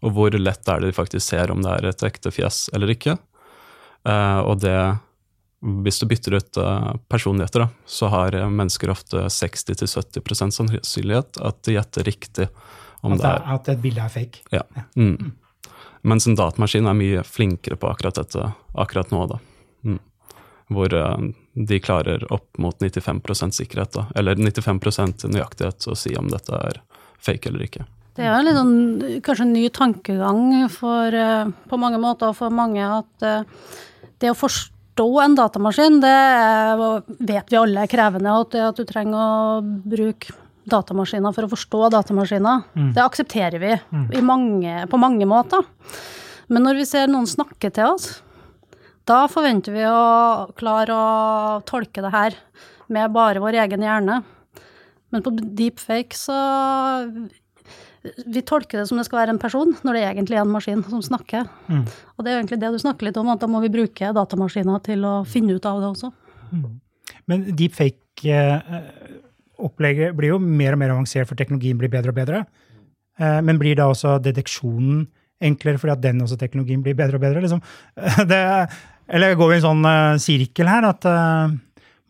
Og 0.06 0.14
hvor 0.14 0.38
lett 0.38 0.70
er 0.70 0.82
det 0.82 0.92
de 0.92 0.98
faktisk 0.98 1.26
ser 1.26 1.54
om 1.54 1.66
det 1.66 1.74
er 1.74 1.90
et 1.90 2.06
ekte 2.06 2.34
fjes 2.34 2.68
eller 2.74 2.94
ikke. 2.94 3.18
Eh, 4.06 4.40
og 4.46 4.62
det 4.62 4.78
hvis 5.62 6.00
du 6.02 6.08
bytter 6.10 6.38
ut 6.40 6.58
uh, 6.58 6.96
personligheter, 7.12 7.66
da, 7.66 7.68
så 7.86 8.10
har 8.10 8.36
uh, 8.36 8.48
mennesker 8.50 8.90
ofte 8.90 9.28
60-70% 9.30 10.58
sannsynlighet 10.58 11.38
at 11.38 11.62
de 11.68 11.76
gjetter 11.78 12.08
riktig 12.08 12.48
om 13.02 13.14
At, 13.14 13.22
det 13.22 13.30
er 13.30 13.54
at 13.56 13.70
et 13.74 13.84
bilde 13.84 14.02
er 14.02 14.14
fake. 14.14 14.44
ja. 14.54 14.66
Mm. 14.96 15.38
Mens 16.02 16.26
en 16.26 16.34
datamaskin 16.34 16.88
er 16.90 16.98
mye 16.98 17.22
flinkere 17.22 17.78
på 17.78 17.86
akkurat 17.92 18.18
dette 18.18 18.48
akkurat 18.74 19.12
nå, 19.14 19.26
da. 19.30 19.38
Mm. 19.86 20.00
Hvor 20.74 20.96
uh, 20.98 21.30
de 21.54 21.80
klarer 21.84 22.26
opp 22.34 22.58
mot 22.58 22.82
95 22.82 23.52
sikkerhet, 23.60 23.94
da. 23.94 24.08
Eller 24.16 24.40
95% 24.40 25.28
nøyaktighet 25.30 25.88
å 25.92 25.98
si 25.98 26.16
om 26.18 26.32
dette 26.32 26.58
er 26.58 26.82
fake 27.22 27.52
eller 27.52 27.68
ikke. 27.68 27.86
Det 28.18 28.26
er 28.26 28.34
jo 28.34 28.38
en 28.40 28.48
litt 28.48 28.58
sånn, 28.58 29.22
kanskje 29.24 29.46
en 29.46 29.54
ny 29.56 29.68
tankegang 29.72 30.42
for, 30.74 31.16
eh, 31.16 31.52
på 31.70 31.80
mange 31.80 32.00
måter 32.02 32.34
for 32.36 32.52
mange 32.52 32.84
at 32.84 33.24
eh, 33.24 33.46
det 34.20 34.34
å 34.34 34.38
forstå 34.38 34.81
en 35.24 35.36
datamaskin, 35.38 36.00
det 36.04 36.16
vet 37.30 37.52
vi 37.52 37.60
alle 37.60 37.86
er 37.86 37.92
krevende. 37.92 38.34
At 38.46 38.78
du 38.78 38.84
trenger 38.88 39.18
å 39.18 39.62
bruke 39.62 40.34
datamaskiner 40.72 41.34
for 41.34 41.48
å 41.48 41.52
forstå 41.52 41.88
datamaskiner, 41.96 42.68
det 42.96 43.02
aksepterer 43.02 43.60
vi 43.62 43.72
i 44.18 44.22
mange, 44.22 44.86
på 44.92 45.00
mange 45.02 45.26
måter. 45.26 45.66
Men 46.52 46.68
når 46.68 46.82
vi 46.82 46.86
ser 46.86 47.10
noen 47.10 47.30
snakke 47.30 47.72
til 47.74 47.96
oss, 47.96 48.22
da 49.10 49.24
forventer 49.32 49.74
vi 49.74 49.86
å 49.90 50.52
klare 50.60 50.94
å 50.94 51.62
tolke 51.66 52.04
det 52.06 52.12
her 52.14 52.38
med 52.92 53.14
bare 53.16 53.42
vår 53.42 53.58
egen 53.64 53.82
hjerne. 53.88 54.22
Men 55.12 55.24
på 55.26 55.34
deepfake 55.36 56.16
så 56.16 56.38
vi 58.02 58.42
tolker 58.42 58.82
det 58.82 58.88
som 58.90 58.98
det 58.98 59.06
skal 59.06 59.20
være 59.22 59.30
en 59.36 59.42
person, 59.42 59.70
når 59.86 59.94
det 59.94 60.02
egentlig 60.08 60.38
er 60.38 60.46
en 60.46 60.56
maskin 60.56 60.82
som 60.90 61.02
snakker. 61.06 61.44
Mm. 61.70 61.86
Og 62.18 62.22
det 62.26 62.32
er 62.32 62.38
egentlig 62.40 62.62
det 62.64 62.74
du 62.74 62.80
snakker 62.82 63.04
litt 63.08 63.20
om, 63.22 63.30
at 63.34 63.42
da 63.44 63.48
må 63.52 63.58
vi 63.62 63.70
bruke 63.74 64.06
datamaskiner 64.18 64.78
til 64.88 65.00
å 65.06 65.14
finne 65.30 65.56
ut 65.58 65.66
av 65.70 65.76
det 65.84 65.90
også. 65.92 66.08
Men 67.30 67.40
deepfake-opplegget 67.60 70.10
blir 70.18 70.30
jo 70.34 70.40
mer 70.42 70.72
og 70.76 70.80
mer 70.82 70.92
avansert, 70.96 71.28
for 71.30 71.38
teknologien 71.40 71.80
blir 71.80 71.92
bedre 71.94 72.12
og 72.14 72.18
bedre. 72.18 72.40
Eh, 73.22 73.40
Men 73.46 73.56
blir 73.62 73.76
da 73.78 73.86
også 73.92 74.10
deteksjonen 74.24 74.98
enklere 75.42 75.80
fordi 75.82 75.96
at 75.96 76.04
den 76.04 76.22
også 76.22 76.38
teknologien 76.42 76.84
blir 76.86 76.98
bedre 76.98 77.16
og 77.18 77.24
bedre? 77.24 77.42
Liksom? 77.42 77.62
Det, 78.32 78.42
eller 79.12 79.36
går 79.36 79.50
vi 79.50 79.56
i 79.58 79.60
en 79.62 79.68
sånn 79.68 79.86
eh, 79.90 80.20
sirkel 80.24 80.68
her, 80.72 80.84
at 80.90 81.02
eh, 81.10 81.48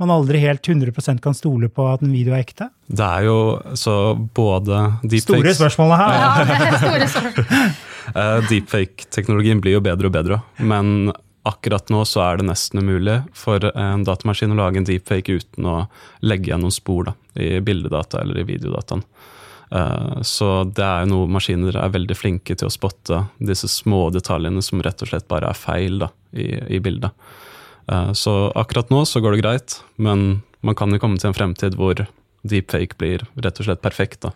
man 0.02 0.12
aldri 0.14 0.42
helt 0.44 0.66
100% 0.68 1.22
kan 1.24 1.36
stole 1.38 1.70
på 1.72 1.86
at 1.94 2.02
en 2.06 2.12
video 2.14 2.34
er 2.36 2.44
ekte? 2.44 2.68
Det 2.92 3.06
er 3.08 3.26
jo 3.30 3.38
så 3.80 3.96
både 4.18 4.82
Store 5.00 5.08
deepfakes 5.14 5.60
spørsmålet 5.62 6.02
her. 6.02 6.16
Ja, 6.18 6.30
det 6.44 6.60
er 6.60 6.78
store 6.84 7.10
spørsmål. 7.16 7.72
Eh, 8.18 8.40
Deepfake-teknologien 8.50 9.60
blir 9.62 9.76
jo 9.76 9.82
bedre 9.86 10.10
og 10.10 10.14
bedre, 10.16 10.40
men 10.66 11.12
akkurat 11.48 11.88
nå 11.94 12.00
så 12.10 12.24
er 12.26 12.40
det 12.42 12.48
nesten 12.50 12.82
umulig 12.82 13.20
for 13.38 13.62
en 13.78 14.02
datamaskin 14.06 14.52
å 14.52 14.58
lage 14.58 14.82
en 14.82 14.88
deepfake 14.90 15.36
uten 15.38 15.68
å 15.70 15.76
legge 16.26 16.50
igjen 16.50 16.64
noen 16.66 16.74
spor 16.74 17.06
da, 17.12 17.14
i 17.38 17.60
bildedata 17.64 18.24
eller 18.24 18.42
i 18.42 18.48
videodataen. 18.50 19.04
Eh, 19.72 20.18
Så 20.28 20.50
det 20.74 20.84
er 20.84 21.06
jo 21.06 21.12
noe 21.14 21.30
maskiner 21.38 21.78
er 21.78 21.94
veldig 21.94 22.18
flinke 22.18 22.58
til 22.58 22.68
å 22.68 22.74
spotte, 22.74 23.22
disse 23.38 23.70
små 23.72 24.08
detaljene 24.18 24.66
som 24.66 24.82
rett 24.84 25.06
og 25.06 25.14
slett 25.14 25.30
bare 25.30 25.54
er 25.54 25.62
feil 25.62 26.02
da, 26.02 26.10
i, 26.34 26.50
i 26.78 26.82
bildet. 26.84 27.14
Eh, 27.88 28.14
Så 28.14 28.52
akkurat 28.56 28.90
nå 28.90 29.06
så 29.06 29.22
går 29.22 29.36
det 29.36 29.42
greit, 29.42 29.84
men 29.96 30.42
man 30.62 30.76
kan 30.76 30.92
jo 30.92 31.00
komme 31.02 31.20
til 31.20 31.32
en 31.32 31.38
fremtid 31.38 31.78
hvor 31.80 32.06
deepfake 32.48 32.98
blir 32.98 33.26
rett 33.36 33.60
og 33.60 33.68
slett 33.68 33.82
perfekt. 33.82 34.22
da. 34.22 34.32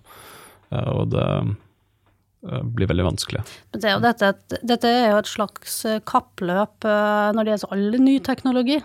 Eh, 0.72 0.90
og 0.90 1.14
det 1.14 1.28
eh, 1.28 2.64
blir 2.64 2.90
veldig 2.92 3.08
vanskelig. 3.12 3.46
Det 3.72 3.90
er 3.90 4.02
dette, 4.04 4.34
dette, 4.62 4.90
er 4.90 5.14
jo 5.14 5.22
et 5.22 5.32
slags 5.32 5.82
kappløp 6.06 6.86
når 6.86 7.42
det 7.42 7.56
gjelder 7.56 7.74
all 7.74 8.02
ny 8.02 8.20
teknologi. 8.20 8.82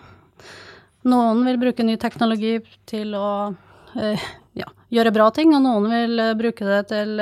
Noen 1.09 1.45
vil 1.47 1.61
bruke 1.61 1.85
ny 1.85 1.97
teknologi 1.97 2.59
til 2.88 3.14
å 3.17 3.55
ja, 3.97 4.67
gjøre 4.93 5.12
bra 5.17 5.31
ting, 5.35 5.55
og 5.57 5.62
noen 5.64 5.88
vil 5.88 6.21
bruke 6.38 6.67
det 6.69 6.83
til 6.93 7.14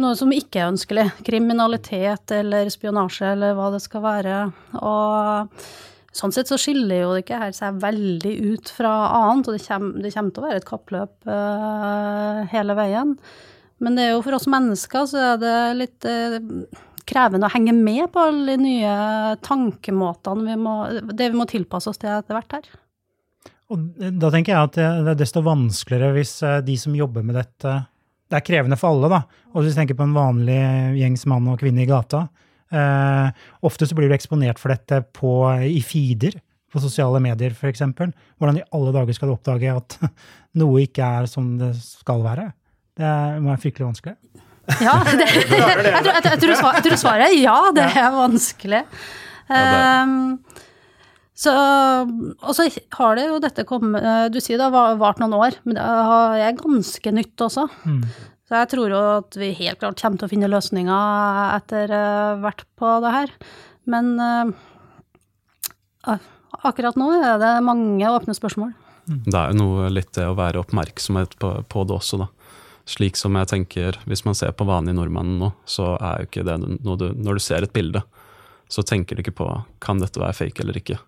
noe 0.00 0.16
som 0.16 0.32
ikke 0.32 0.62
er 0.62 0.70
ønskelig. 0.72 1.06
Kriminalitet 1.26 2.32
eller 2.32 2.70
spionasje 2.72 3.34
eller 3.34 3.56
hva 3.58 3.68
det 3.74 3.82
skal 3.84 4.04
være. 4.04 4.38
Og 4.80 5.64
sånn 6.16 6.34
sett 6.34 6.50
så 6.50 6.58
skiller 6.58 7.04
jo 7.04 7.14
det 7.14 7.24
ikke 7.24 7.40
her 7.44 7.54
seg 7.56 7.78
veldig 7.82 8.34
ut 8.50 8.72
fra 8.74 8.92
annet, 9.20 9.48
og 9.48 9.56
det 9.56 9.64
kommer, 9.64 10.02
det 10.02 10.12
kommer 10.14 10.34
til 10.34 10.42
å 10.42 10.48
være 10.48 10.60
et 10.60 10.68
kappløp 10.68 11.30
uh, 11.30 12.42
hele 12.50 12.76
veien. 12.78 13.16
Men 13.80 13.96
det 13.96 14.06
er 14.06 14.14
jo 14.14 14.22
for 14.26 14.36
oss 14.36 14.50
mennesker 14.50 15.06
så 15.08 15.24
er 15.32 15.40
det 15.40 15.56
litt 15.78 16.08
uh, 16.10 16.38
krevende 17.10 17.48
å 17.48 17.54
henge 17.54 17.74
med 17.76 18.10
på 18.12 18.22
alle 18.26 18.54
de 18.54 18.64
nye 18.64 18.94
tankemåtene 19.46 20.50
vi 20.50 20.58
må, 20.60 20.76
det 21.10 21.30
vi 21.30 21.38
må 21.38 21.46
tilpasse 21.50 21.90
oss 21.90 22.00
til 22.00 22.12
etter 22.12 22.36
hvert 22.36 22.58
her. 22.58 22.70
Og 23.70 23.86
da 24.18 24.32
tenker 24.32 24.54
jeg 24.54 24.68
at 24.68 24.76
det 24.78 25.12
er 25.12 25.18
desto 25.18 25.44
vanskeligere 25.46 26.14
hvis 26.16 26.34
eh, 26.46 26.58
de 26.66 26.74
som 26.80 26.96
jobber 26.96 27.22
med 27.26 27.36
dette 27.38 27.76
Det 28.30 28.38
er 28.38 28.46
krevende 28.46 28.78
for 28.78 28.94
alle, 28.94 29.10
da. 29.10 29.20
Og 29.54 29.62
hvis 29.62 29.74
du 29.74 29.80
tenker 29.80 29.98
på 29.98 30.06
en 30.06 30.16
vanlig 30.16 30.58
gjengs 30.98 31.26
mann 31.30 31.48
og 31.50 31.58
kvinne 31.62 31.84
i 31.84 31.88
gata, 31.90 32.24
Eh, 32.70 33.42
ofte 33.66 33.88
så 33.88 33.96
blir 33.98 34.10
du 34.10 34.14
eksponert 34.14 34.60
for 34.62 34.72
dette 34.72 35.02
på, 35.16 35.34
i 35.66 35.80
feeder 35.82 36.36
på 36.70 36.82
sosiale 36.82 37.18
medier, 37.22 37.54
f.eks. 37.56 37.82
Hvordan 37.82 38.60
i 38.60 38.66
alle 38.76 38.94
dager 38.94 39.16
skal 39.16 39.30
du 39.30 39.34
oppdage 39.34 39.74
at 39.74 39.98
noe 40.60 40.84
ikke 40.84 41.06
er 41.20 41.30
som 41.30 41.56
det 41.60 41.74
skal 41.82 42.22
være? 42.26 42.50
Det 43.00 43.10
må 43.40 43.52
være 43.52 43.64
fryktelig 43.64 43.90
vanskelig. 43.90 44.16
Ja, 44.84 45.00
det, 45.02 45.26
jeg, 45.34 45.46
tror, 45.50 45.86
jeg, 45.88 46.06
jeg, 46.06 46.24
jeg, 46.30 46.42
tror, 46.86 46.98
svaret 47.00 47.26
er 47.26 47.38
ja, 47.40 47.58
det 47.74 47.86
er 47.90 48.10
vanskelig. 48.14 48.84
Um, 49.50 50.18
så, 51.40 51.52
og 52.06 52.52
så 52.54 52.68
har 52.68 53.16
det 53.18 53.24
jo 53.24 53.38
dette 53.42 53.64
kommet 53.66 54.04
Du 54.30 54.36
sier 54.38 54.60
det 54.60 54.68
har 54.70 54.98
vart 55.00 55.18
noen 55.18 55.34
år, 55.38 55.56
men 55.64 55.78
det 55.78 55.86
er 56.44 56.58
ganske 56.60 57.14
nytt 57.16 57.46
også. 57.48 57.64
Så 58.50 58.58
jeg 58.58 58.70
tror 58.72 58.90
jo 58.90 59.00
at 59.20 59.36
vi 59.38 59.52
helt 59.60 59.78
klart 59.78 60.00
kommer 60.02 60.18
til 60.18 60.26
å 60.26 60.30
finne 60.32 60.50
løsninger 60.50 61.54
etter 61.54 61.92
uh, 61.94 62.34
hvert 62.42 62.64
på 62.80 62.88
det 63.04 63.12
her. 63.14 63.32
Men 63.86 64.08
uh, 64.18 64.50
akkurat 66.66 66.98
nå 66.98 67.12
er 67.14 67.38
det 67.38 67.52
mange 67.62 68.10
åpne 68.10 68.34
spørsmål. 68.34 68.72
Det 69.06 69.36
er 69.38 69.52
jo 69.52 69.60
noe 69.60 69.86
litt 69.94 70.10
det 70.18 70.26
å 70.26 70.34
være 70.38 70.64
oppmerksomhet 70.64 71.36
på, 71.38 71.52
på, 71.70 71.84
det 71.86 71.94
også, 71.94 72.24
da. 72.24 72.26
Slik 72.90 73.14
som 73.20 73.38
jeg 73.38 73.48
tenker, 73.52 74.00
hvis 74.10 74.24
man 74.26 74.34
ser 74.34 74.50
på 74.50 74.66
vanlige 74.66 74.98
nordmenn 74.98 75.36
nå, 75.38 75.52
så 75.62 75.92
er 76.02 76.24
jo 76.24 76.26
ikke 76.32 76.44
det 76.48 76.56
du 76.58 77.06
Når 77.14 77.38
du 77.38 77.42
ser 77.42 77.62
et 77.62 77.74
bilde, 77.74 78.02
så 78.66 78.82
tenker 78.82 79.14
du 79.14 79.22
ikke 79.22 79.36
på 79.44 79.48
kan 79.78 80.02
dette 80.02 80.18
være 80.18 80.38
fake 80.40 80.64
eller 80.64 80.78
ikke. 80.82 80.98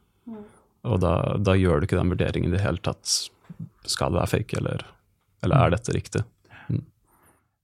Og 0.87 1.03
da, 1.03 1.13
da, 1.43 1.55
gjør 1.59 1.83
du 1.83 1.87
ikke 1.87 1.99
den 1.99 2.15
vurderingen 2.15 2.51
i 2.51 2.57
det 2.57 2.63
hele 2.63 2.83
tatt. 2.83 3.07
Skal 3.87 4.15
det 4.15 4.19
være 4.21 4.33
fake, 4.37 4.63
eller, 4.63 4.87
eller 5.43 5.59
er 5.59 5.75
dette 5.75 5.95
riktig? 5.95 6.23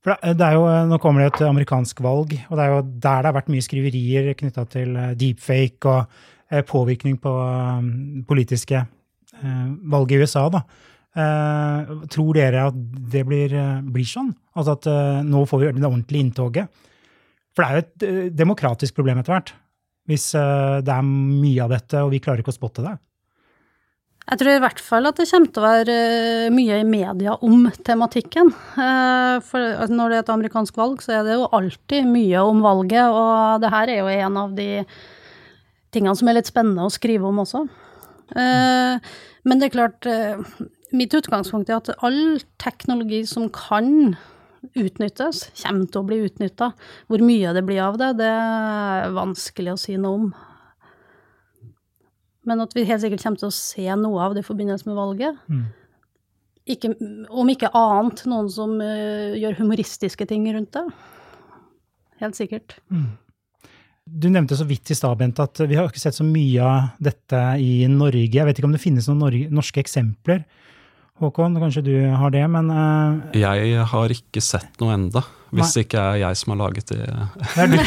For 0.08 0.34
det 0.38 0.44
er 0.44 0.56
jo, 0.56 0.64
Nå 0.88 0.98
kommer 1.02 1.24
det 1.24 1.34
et 1.34 1.46
amerikansk 1.48 2.00
valg, 2.04 2.32
og 2.48 2.56
det 2.56 2.64
er 2.64 2.72
jo 2.72 2.82
der 2.86 3.20
det 3.20 3.28
har 3.28 3.36
vært 3.36 3.50
mye 3.52 3.64
skriverier 3.64 4.30
knytta 4.38 4.64
til 4.72 4.94
eh, 4.96 5.14
deepfake 5.20 5.90
og 5.90 6.20
eh, 6.48 6.64
påvirkning 6.64 7.18
på 7.20 7.32
politiske 8.28 8.86
valg 9.38 10.10
i 10.10 10.16
USA. 10.18 10.48
da. 10.50 10.64
Tror 12.10 12.34
dere 12.34 12.64
at 12.72 12.78
det 13.12 13.20
blir, 13.28 13.52
blir 13.86 14.06
sånn? 14.08 14.32
Altså 14.58 14.74
at 14.74 14.88
nå 15.28 15.44
får 15.46 15.60
vi 15.60 15.68
det 15.76 15.86
ordentlige 15.86 16.24
inntoget? 16.26 16.80
For 17.54 17.62
det 17.62 17.68
er 17.68 17.76
jo 17.76 18.24
et 18.24 18.34
demokratisk 18.34 18.96
problem 18.96 19.20
etter 19.20 19.36
hvert. 19.36 19.52
Hvis 20.10 20.32
det 20.34 20.90
er 20.90 21.06
mye 21.06 21.68
av 21.68 21.70
dette, 21.76 22.02
og 22.02 22.10
vi 22.10 22.18
klarer 22.24 22.42
ikke 22.42 22.50
å 22.50 22.56
spotte 22.56 22.82
det. 22.82 22.96
Jeg 24.28 24.42
tror 24.42 24.50
i 24.52 24.60
hvert 24.60 24.80
fall 24.84 25.08
at 25.08 25.16
det 25.16 25.24
kommer 25.30 25.52
til 25.54 25.62
å 25.62 25.68
være 25.70 25.94
eh, 25.96 26.48
mye 26.52 26.82
i 26.82 26.84
media 26.84 27.32
om 27.44 27.62
tematikken. 27.84 28.50
Eh, 28.52 29.36
for 29.46 29.64
altså, 29.64 29.94
når 29.96 30.10
det 30.10 30.18
er 30.18 30.24
et 30.26 30.32
amerikansk 30.34 30.76
valg, 30.76 31.00
så 31.00 31.14
er 31.16 31.22
det 31.24 31.38
jo 31.38 31.46
alltid 31.56 32.10
mye 32.10 32.42
om 32.44 32.60
valget, 32.64 33.08
og 33.08 33.62
det 33.62 33.70
her 33.72 33.92
er 33.92 34.02
jo 34.02 34.10
en 34.12 34.40
av 34.42 34.52
de 34.58 34.68
tingene 35.96 36.12
som 36.20 36.28
er 36.28 36.36
litt 36.36 36.50
spennende 36.50 36.84
å 36.84 36.92
skrive 36.92 37.30
om 37.30 37.40
også. 37.40 37.64
Eh, 38.36 39.14
men 39.48 39.62
det 39.62 39.70
er 39.70 39.76
klart, 39.78 40.10
mitt 40.92 41.16
utgangspunkt 41.16 41.72
er 41.72 41.78
at 41.78 41.88
all 42.04 42.36
teknologi 42.60 43.22
som 43.30 43.48
kan 43.54 44.12
utnyttes, 44.76 45.46
kommer 45.62 45.88
til 45.88 46.02
å 46.02 46.08
bli 46.10 46.20
utnytta. 46.26 46.74
Hvor 47.08 47.24
mye 47.24 47.56
det 47.56 47.64
blir 47.64 47.80
av 47.86 47.96
det, 47.96 48.12
det 48.20 48.28
er 48.28 49.16
vanskelig 49.16 49.72
å 49.72 49.80
si 49.80 49.96
noe 49.96 50.20
om. 50.20 50.28
Men 52.48 52.64
at 52.64 52.74
vi 52.76 52.86
helt 52.88 53.02
sikkert 53.04 53.24
kommer 53.24 53.42
til 53.42 53.50
å 53.50 53.54
se 53.54 53.86
noe 54.00 54.24
av 54.24 54.34
det 54.36 54.44
i 54.44 54.48
forbindelse 54.48 54.88
med 54.88 54.98
valget. 54.98 55.38
Mm. 55.52 55.66
Ikke, 56.68 56.92
om 57.28 57.48
ikke 57.48 57.72
annet 57.76 58.24
noen 58.28 58.50
som 58.52 58.74
uh, 58.80 59.36
gjør 59.38 59.56
humoristiske 59.62 60.26
ting 60.28 60.44
rundt 60.52 60.74
det. 60.76 60.84
Helt 62.22 62.36
sikkert. 62.36 62.76
Mm. 62.92 63.10
Du 64.08 64.28
nevnte 64.32 64.56
så 64.56 64.64
vidt 64.64 64.90
i 64.90 64.96
stad, 64.96 65.18
Bente, 65.20 65.44
at 65.44 65.60
vi 65.68 65.76
har 65.76 65.88
ikke 65.88 66.00
sett 66.00 66.16
så 66.16 66.24
mye 66.24 66.64
av 66.64 67.04
dette 67.04 67.40
i 67.60 67.84
Norge. 67.92 68.32
Jeg 68.32 68.48
vet 68.48 68.60
ikke 68.60 68.68
om 68.70 68.76
det 68.76 68.82
finnes 68.82 69.08
noen 69.10 69.52
norske 69.52 69.82
eksempler 69.82 70.46
Håkon, 71.18 71.56
kanskje 71.58 71.82
du 71.82 71.94
har 72.14 72.30
det, 72.30 72.44
men 72.46 72.68
uh, 72.70 73.18
Jeg 73.34 73.82
har 73.90 74.12
ikke 74.14 74.42
sett 74.44 74.76
noe 74.78 74.94
enda, 74.94 75.24
hvis 75.50 75.72
det 75.74 75.82
ikke 75.88 76.02
er 76.12 76.18
jeg 76.20 76.38
som 76.38 76.52
har 76.54 76.58
laget 76.60 76.92
det. 76.92 76.98
det 77.56 77.64
er 77.64 77.72
du, 77.72 77.78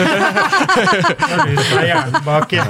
som 1.69 1.79
er 1.79 1.85
hjernen 1.87 2.25
bak. 2.25 2.51
ja. 2.57 2.65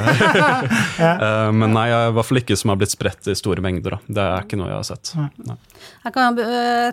uh, 1.23 1.49
men 1.49 1.73
nei, 1.73 1.87
i 1.89 2.11
hvert 2.13 2.29
fall 2.29 2.41
ikke 2.43 2.57
som 2.61 2.75
har 2.75 2.77
blitt 2.77 2.93
spredt 2.93 3.31
i 3.31 3.37
store 3.39 3.63
mengder. 3.65 3.97
Da. 3.97 4.13
Det 4.19 4.25
er 4.27 4.45
ikke 4.45 4.59
noe 4.61 4.69
jeg 4.69 4.77
har 4.77 4.85
sett. 4.91 5.13
Nei. 5.47 5.57
Jeg 6.05 6.13
kan, 6.19 6.37
uh, 6.37 6.91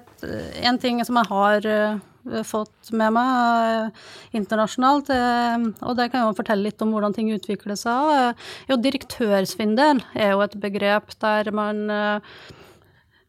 en 0.71 0.81
ting 0.81 1.05
som 1.05 1.21
jeg 1.21 1.29
har 1.35 1.73
fått 2.45 2.91
med 2.93 3.13
meg 3.17 4.37
internasjonalt, 4.37 5.09
og 5.81 5.93
det 5.97 6.09
kan 6.11 6.21
jeg 6.21 6.27
jo 6.27 6.37
fortelle 6.37 6.67
litt 6.67 6.83
om 6.85 6.91
hvordan 6.93 7.15
ting 7.17 7.31
utvikler 7.33 7.77
seg. 7.79 8.37
Jo, 8.69 8.77
direktørsvindel 8.85 10.03
er 10.13 10.35
jo 10.35 10.43
et 10.45 10.57
begrep 10.61 11.15
der 11.25 11.49
man 11.57 11.87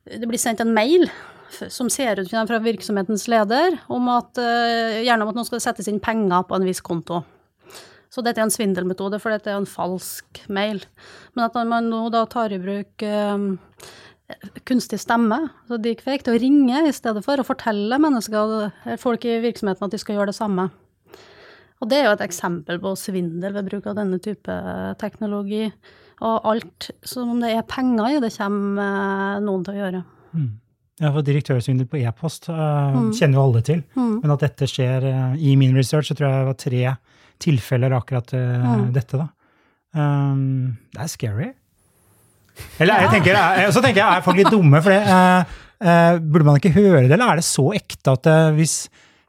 det 0.09 0.29
blir 0.29 0.41
sendt 0.41 0.63
en 0.63 0.73
mail 0.73 1.05
som 1.49 1.89
ser 1.89 2.19
ut 2.21 2.29
fra 2.29 2.59
virksomhetens 2.61 3.27
leder, 3.31 3.79
om 3.89 4.09
at, 4.13 4.37
uh, 4.37 4.99
gjerne 5.01 5.25
om 5.25 5.31
at 5.31 5.39
nå 5.39 5.45
skal 5.47 5.59
det 5.59 5.65
settes 5.65 5.89
inn 5.91 6.01
penger 6.03 6.45
på 6.49 6.57
en 6.57 6.67
viss 6.67 6.81
konto. 6.85 7.23
Så 8.09 8.23
dette 8.25 8.41
er 8.41 8.47
en 8.47 8.53
svindelmetode, 8.53 9.19
for 9.21 9.33
dette 9.33 9.51
er 9.51 9.59
en 9.59 9.69
falsk 9.69 10.43
mail. 10.49 10.81
Men 11.35 11.45
at 11.45 11.57
man 11.69 11.89
nå 11.91 12.07
da 12.13 12.23
tar 12.29 12.53
i 12.53 12.61
bruk 12.61 13.05
uh, 13.05 13.49
kunstig 14.69 15.01
stemme, 15.01 15.41
så 15.69 15.79
deepfake, 15.81 16.25
til 16.25 16.37
å 16.37 16.41
ringe 16.41 16.83
i 16.85 16.93
stedet 16.93 17.23
for 17.25 17.41
å 17.41 17.47
fortelle 17.47 18.01
mennesker, 18.01 18.69
folk 19.01 19.25
i 19.25 19.39
virksomheten 19.45 19.87
at 19.87 19.95
de 19.95 20.01
skal 20.01 20.19
gjøre 20.19 20.31
det 20.33 20.37
samme. 20.37 20.69
Og 21.79 21.87
det 21.89 22.01
er 22.01 22.09
jo 22.09 22.17
et 22.17 22.25
eksempel 22.25 22.79
på 22.83 22.91
svindel 22.99 23.55
ved 23.55 23.69
bruk 23.69 23.87
av 23.87 23.95
denne 24.01 24.19
type 24.21 24.55
teknologi. 24.99 25.69
Og 26.19 26.49
alt 26.51 26.89
som 27.07 27.37
det 27.43 27.53
er 27.55 27.67
penger 27.67 28.17
i 28.17 28.23
det, 28.23 28.33
kommer 28.35 29.39
noen 29.43 29.63
til 29.67 29.77
å 29.77 29.79
gjøre. 29.83 30.01
Mm. 30.35 30.49
Ja, 30.99 31.13
for 31.15 31.23
direktørsvindel 31.23 31.87
på 31.87 32.01
e-post 32.01 32.49
uh, 32.51 32.91
mm. 32.91 33.11
kjenner 33.15 33.39
jo 33.39 33.43
alle 33.45 33.61
til. 33.63 33.83
Mm. 33.95 34.15
Men 34.19 34.33
at 34.35 34.43
dette 34.43 34.67
skjer 34.67 35.05
uh, 35.07 35.37
i 35.39 35.53
min 35.59 35.77
research, 35.77 36.09
så 36.09 36.17
tror 36.17 36.27
jeg 36.27 36.41
det 36.41 36.49
var 36.49 36.57
tre 36.59 36.81
tilfeller 37.39 37.95
akkurat 37.95 38.33
uh, 38.35 38.73
dette, 38.91 39.21
da. 39.21 39.29
Um, 39.95 40.75
det 40.91 41.05
er 41.05 41.11
scary. 41.13 41.47
Eller 42.83 42.99
ja. 42.99 43.05
jeg 43.05 43.13
tenker, 43.15 43.39
jeg, 43.39 43.71
så 43.71 43.83
tenker 43.85 44.01
jeg, 44.01 44.09
er 44.11 44.25
folk 44.25 44.41
litt 44.41 44.51
dumme? 44.51 44.83
For 44.83 44.91
det, 44.91 46.19
burde 46.19 46.49
man 46.49 46.59
ikke 46.59 46.75
høre 46.75 47.05
det, 47.05 47.15
eller 47.15 47.31
er 47.31 47.39
det 47.39 47.47
så 47.47 47.69
ekte 47.71 48.17
at 48.17 48.27
hvis 48.57 48.73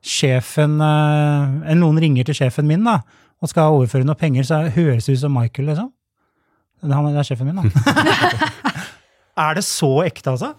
sjefen 0.03 0.81
Noen 0.81 2.01
ringer 2.03 2.27
til 2.27 2.35
sjefen 2.41 2.67
min 2.67 2.83
da, 2.83 2.97
og 3.39 3.53
skal 3.53 3.77
overføre 3.77 4.03
noe 4.09 4.19
penger, 4.19 4.49
så 4.49 4.65
høres 4.75 5.07
det 5.07 5.15
ut 5.15 5.23
som 5.23 5.37
Michael, 5.39 5.71
liksom? 5.71 5.93
Han 6.81 7.13
er 7.13 7.27
sjefen 7.27 7.51
min, 7.51 7.61
da. 7.61 7.95
er 9.47 9.59
det 9.59 9.65
så 9.67 9.93
ekte, 10.07 10.35
altså? 10.35 10.55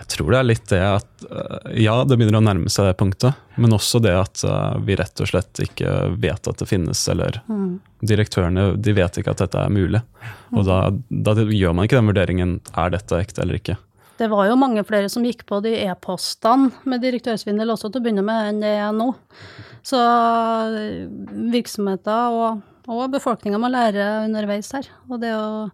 Jeg 0.00 0.08
tror 0.14 0.32
det 0.32 0.38
er 0.38 0.46
litt 0.48 0.70
det 0.70 0.80
at 0.80 1.24
eh, 1.28 1.72
ja, 1.84 1.98
det 2.08 2.16
begynner 2.16 2.38
å 2.38 2.44
nærme 2.46 2.70
seg 2.72 2.88
det 2.88 2.96
punktet. 2.96 3.36
Men 3.60 3.76
også 3.76 4.00
det 4.00 4.14
at 4.16 4.40
eh, 4.48 4.78
vi 4.86 4.96
rett 4.96 5.20
og 5.20 5.28
slett 5.28 5.60
ikke 5.60 5.92
vet 6.22 6.48
at 6.48 6.62
det 6.62 6.68
finnes, 6.70 7.02
eller 7.12 7.42
mm. 7.50 7.74
direktørene 8.08 8.64
de 8.80 8.94
vet 8.96 9.20
ikke 9.20 9.34
at 9.34 9.42
dette 9.44 9.60
er 9.60 9.74
mulig. 9.74 10.00
Og 10.56 10.64
da, 10.64 10.86
da, 11.10 11.36
gjør 11.44 11.76
man 11.76 11.84
ikke 11.84 12.00
den 12.00 12.08
vurderingen 12.08 12.56
er 12.72 12.96
dette 12.96 13.20
ekte 13.20 13.44
eller 13.44 13.60
ikke. 13.60 13.76
Det 14.20 14.28
var 14.32 14.48
jo 14.48 14.56
mange 14.60 14.84
flere 14.88 15.08
som 15.12 15.24
gikk 15.24 15.44
på 15.48 15.60
de 15.64 15.74
e-postene 15.84 16.72
med 16.88 17.04
direktørsvindel 17.04 17.72
også 17.72 17.88
til 17.88 18.00
å 18.00 18.04
begynne 18.04 18.24
med, 18.24 18.48
enn 18.54 18.64
det 18.64 18.72
er 18.80 18.96
nå. 18.96 19.12
Så 19.84 20.00
eh, 20.00 21.04
virksomheter 21.52 22.40
og 22.40 22.64
og 22.90 23.06
befolkninga 23.14 23.60
må 23.60 23.70
lære 23.70 24.06
underveis 24.26 24.70
her. 24.74 24.88
Og 25.10 25.22
å, 25.24 25.70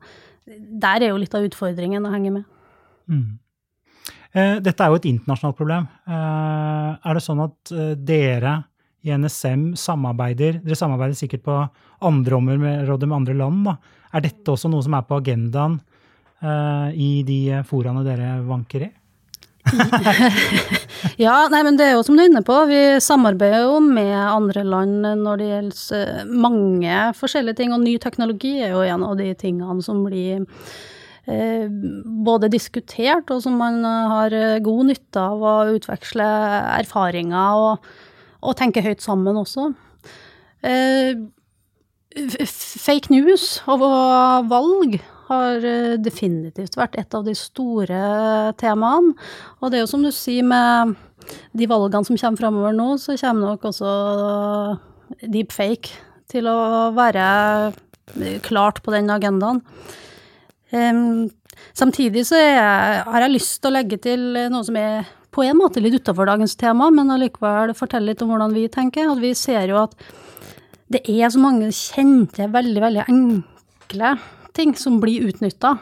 der 0.47 1.03
er 1.03 1.11
jo 1.11 1.19
litt 1.21 1.35
av 1.37 1.47
utfordringen 1.47 2.05
å 2.05 2.13
henge 2.13 2.33
med. 2.39 2.47
Mm. 3.11 3.39
Eh, 4.37 4.57
dette 4.61 4.85
er 4.85 4.93
jo 4.93 4.99
et 5.01 5.09
internasjonalt 5.09 5.59
problem. 5.59 5.87
Eh, 6.05 6.91
er 7.01 7.17
det 7.17 7.25
sånn 7.25 7.43
at 7.47 7.73
eh, 7.73 7.95
dere 7.97 8.59
i 9.07 9.13
NSM 9.15 9.69
samarbeider 9.79 10.59
Dere 10.65 10.77
samarbeider 10.79 11.15
sikkert 11.15 11.45
på 11.47 11.57
andre 12.05 12.37
områder 12.37 13.07
med 13.07 13.19
andre 13.21 13.37
land. 13.39 13.65
da. 13.69 13.77
Er 14.19 14.25
dette 14.25 14.53
også 14.53 14.69
noe 14.73 14.83
som 14.83 14.97
er 14.99 15.05
på 15.07 15.21
agendaen 15.21 15.79
i 16.93 17.23
de 17.25 17.63
foraene 17.65 18.03
dere 18.05 18.35
vanker 18.45 18.83
i? 18.85 18.89
ja, 21.27 21.37
nei, 21.53 21.63
men 21.67 21.79
det 21.79 21.87
er 21.89 21.95
jo 21.97 22.03
som 22.07 22.17
du 22.17 22.23
er 22.23 22.31
inne 22.31 22.45
på, 22.47 22.57
vi 22.71 22.83
samarbeider 23.03 23.67
jo 23.67 23.79
med 23.85 24.15
andre 24.17 24.67
land 24.67 25.07
når 25.23 25.41
det 25.41 25.53
gjelder 25.53 26.35
mange 26.47 27.07
forskjellige 27.19 27.63
ting, 27.63 27.73
og 27.75 27.83
ny 27.85 27.97
teknologi 28.03 28.59
er 28.63 28.77
jo 28.77 28.85
en 28.87 29.07
av 29.07 29.17
de 29.19 29.33
tingene 29.39 29.83
som 29.85 30.05
blir 30.07 30.45
Eh, 31.27 31.67
både 32.23 32.47
diskutert, 32.53 33.31
og 33.35 33.41
som 33.43 33.57
man 33.59 33.81
har 33.83 34.35
eh, 34.35 34.61
god 34.63 34.93
nytte 34.93 35.19
av 35.19 35.41
å 35.43 35.55
utveksle 35.75 36.27
erfaringer 36.77 37.63
og, 37.63 37.89
og 38.47 38.55
tenke 38.55 38.85
høyt 38.85 39.03
sammen 39.03 39.41
også. 39.41 39.73
Eh, 40.63 41.19
fake 42.47 43.11
news 43.11 43.57
og 43.67 43.83
valg 44.53 45.01
har 45.27 45.65
definitivt 45.99 46.77
vært 46.79 46.97
et 47.01 47.15
av 47.19 47.25
de 47.27 47.35
store 47.37 48.01
temaene. 48.61 49.15
Og 49.61 49.73
det 49.73 49.81
er 49.81 49.85
jo 49.85 49.91
som 49.91 50.05
du 50.05 50.13
sier, 50.15 50.47
med 50.47 50.95
de 51.57 51.67
valgene 51.71 52.07
som 52.07 52.19
kommer 52.19 52.41
framover 52.41 52.77
nå, 52.77 52.93
så 53.03 53.17
kommer 53.19 53.55
nok 53.55 53.67
også 53.71 53.91
deepfake 55.27 55.97
til 56.31 56.49
å 56.51 56.93
være 56.97 57.27
klart 58.47 58.83
på 58.85 58.95
den 58.95 59.11
agendaen. 59.11 59.63
Um, 60.71 61.29
samtidig 61.79 62.27
så 62.27 62.39
jeg, 62.41 63.03
har 63.07 63.23
jeg 63.23 63.35
lyst 63.35 63.61
til 63.61 63.71
å 63.71 63.77
legge 63.77 63.99
til 64.03 64.25
noe 64.51 64.67
som 64.67 64.79
er 64.79 65.07
på 65.37 65.45
en 65.45 65.59
måte 65.59 65.83
litt 65.83 65.99
utafor 66.01 66.29
dagens 66.31 66.57
tema, 66.59 66.89
men 66.95 67.13
allikevel 67.13 67.75
fortelle 67.77 68.13
litt 68.13 68.23
om 68.25 68.33
hvordan 68.33 68.55
vi 68.57 68.67
tenker. 68.73 69.11
At 69.13 69.21
vi 69.21 69.35
ser 69.37 69.69
jo 69.71 69.83
at 69.83 69.95
det 70.93 71.03
er 71.11 71.29
så 71.33 71.43
mange 71.43 71.69
kjente, 71.75 72.47
veldig, 72.53 72.81
veldig 72.83 73.05
enkle 73.11 74.15
ting 74.57 74.75
som 74.79 74.99
blir 75.03 75.29
utnytta 75.29 75.77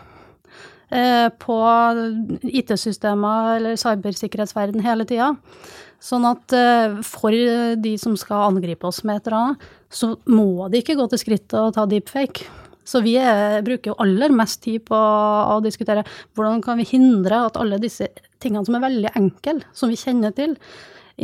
eh, 0.90 1.28
på 1.40 1.59
IT-systemer 2.43 3.57
eller 3.59 3.81
cybersikkerhetsverden 3.81 4.85
hele 4.85 5.07
tida. 5.09 5.35
Sånn 6.04 6.26
at 6.28 6.52
eh, 6.52 6.99
for 7.07 7.33
de 7.81 7.95
som 8.00 8.19
skal 8.21 8.50
angripe 8.50 8.87
oss 8.88 9.02
med 9.07 9.23
et 9.23 9.31
eller 9.31 9.40
annet, 9.40 9.71
så 9.95 10.14
må 10.26 10.69
de 10.69 10.83
ikke 10.83 10.99
gå 10.99 11.09
til 11.11 11.23
skrittet 11.23 11.59
og 11.61 11.73
ta 11.76 11.87
deepfake. 11.88 12.50
Så 12.85 13.00
vi 13.00 13.14
er, 13.16 13.62
bruker 13.64 13.93
jo 13.93 14.00
aller 14.02 14.33
mest 14.37 14.61
tid 14.66 14.83
på 14.90 14.97
å 14.97 15.57
diskutere 15.64 16.04
hvordan 16.37 16.61
kan 16.64 16.76
vi 16.76 16.85
hindre 16.90 17.47
at 17.47 17.57
alle 17.57 17.81
disse 17.81 18.11
tingene 18.45 18.66
som 18.66 18.76
er 18.76 18.85
veldig 18.85 19.14
enkle, 19.16 19.62
som 19.73 19.88
vi 19.88 19.97
kjenner 19.97 20.35
til, 20.37 20.52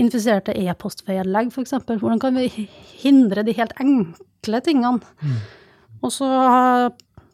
infiserte 0.00 0.54
e-postvedlegg 0.56 1.50
f.eks., 1.50 1.74
hvordan 1.90 2.20
kan 2.22 2.38
vi 2.38 2.68
hindre 3.02 3.44
de 3.44 3.56
helt 3.58 3.74
enkle 3.82 4.62
tingene? 4.64 5.02
Mm. 5.20 5.38
Og 6.00 6.14
så 6.14 6.28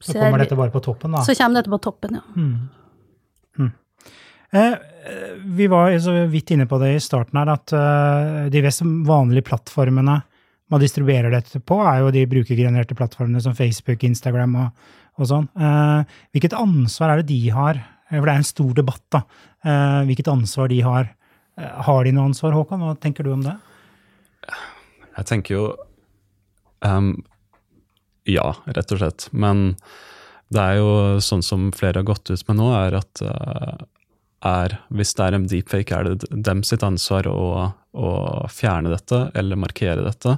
Så 0.00 0.14
kommer 0.16 0.42
dette 0.42 0.58
bare 0.58 0.74
på 0.74 0.82
toppen, 0.84 1.16
da? 1.16 1.24
Så 1.24 1.34
kommer 1.38 1.60
dette 1.60 1.72
på 1.72 1.80
toppen, 1.82 2.18
ja. 2.18 2.24
Mm. 2.36 2.68
Mm. 3.58 3.72
Eh, 4.56 4.74
vi 5.56 5.68
var 5.72 5.94
så 6.02 6.14
vidt 6.30 6.52
inne 6.54 6.66
på 6.68 6.78
det 6.82 6.94
i 6.96 7.02
starten 7.02 7.38
her, 7.40 7.52
at 7.54 7.72
uh, 7.72 8.46
de 8.52 8.62
mest 8.64 8.84
vanlige 9.06 9.46
plattformene 9.48 10.20
man 10.72 10.82
distribuerer 10.82 11.30
dette 11.30 11.60
på, 11.62 11.78
er 11.86 12.00
jo 12.02 12.12
de 12.14 12.24
brukergenererte 12.30 12.96
plattformene 12.98 13.42
som 13.42 13.54
Facebook, 13.54 14.02
Instagram 14.06 14.56
og, 14.64 14.88
og 15.20 15.28
sånn. 15.30 15.46
Eh, 15.54 16.16
hvilket 16.34 16.56
ansvar 16.58 17.12
er 17.12 17.22
det 17.22 17.28
de 17.30 17.52
har? 17.54 17.78
Eh, 18.08 18.18
for 18.18 18.26
det 18.26 18.34
er 18.34 18.42
en 18.42 18.48
stor 18.50 18.72
debatt, 18.74 19.04
da. 19.14 19.22
Eh, 19.62 20.00
hvilket 20.10 20.32
ansvar 20.32 20.70
de 20.72 20.80
har. 20.86 21.12
Eh, 21.56 21.78
har 21.86 22.04
de 22.04 22.14
noe 22.16 22.32
ansvar, 22.32 22.56
Håkan? 22.56 22.82
Hva 22.82 22.96
tenker 23.02 23.26
du 23.26 23.32
om 23.36 23.46
det? 23.46 23.54
Jeg 25.16 25.28
tenker 25.30 25.54
jo 25.54 25.64
um, 26.84 27.14
Ja, 28.26 28.50
rett 28.66 28.92
og 28.92 29.00
slett. 29.00 29.28
Men 29.32 29.76
det 30.52 30.62
er 30.62 30.80
jo 30.80 30.90
sånn 31.22 31.44
som 31.46 31.70
flere 31.74 32.02
har 32.02 32.08
gått 32.08 32.30
ut 32.30 32.46
med 32.48 32.58
nå, 32.60 32.70
er 32.74 32.98
at 32.98 33.22
uh, 33.22 33.86
er, 34.46 34.76
hvis 34.94 35.14
det 35.18 35.26
er 35.26 35.36
en 35.36 35.48
deepfake, 35.50 35.94
er 35.96 36.10
det 36.10 36.30
dem 36.30 36.62
sitt 36.66 36.84
ansvar 36.86 37.28
å, 37.30 37.70
å 37.96 38.10
fjerne 38.52 38.92
dette 38.92 39.26
eller 39.38 39.58
markere 39.58 40.04
dette. 40.06 40.36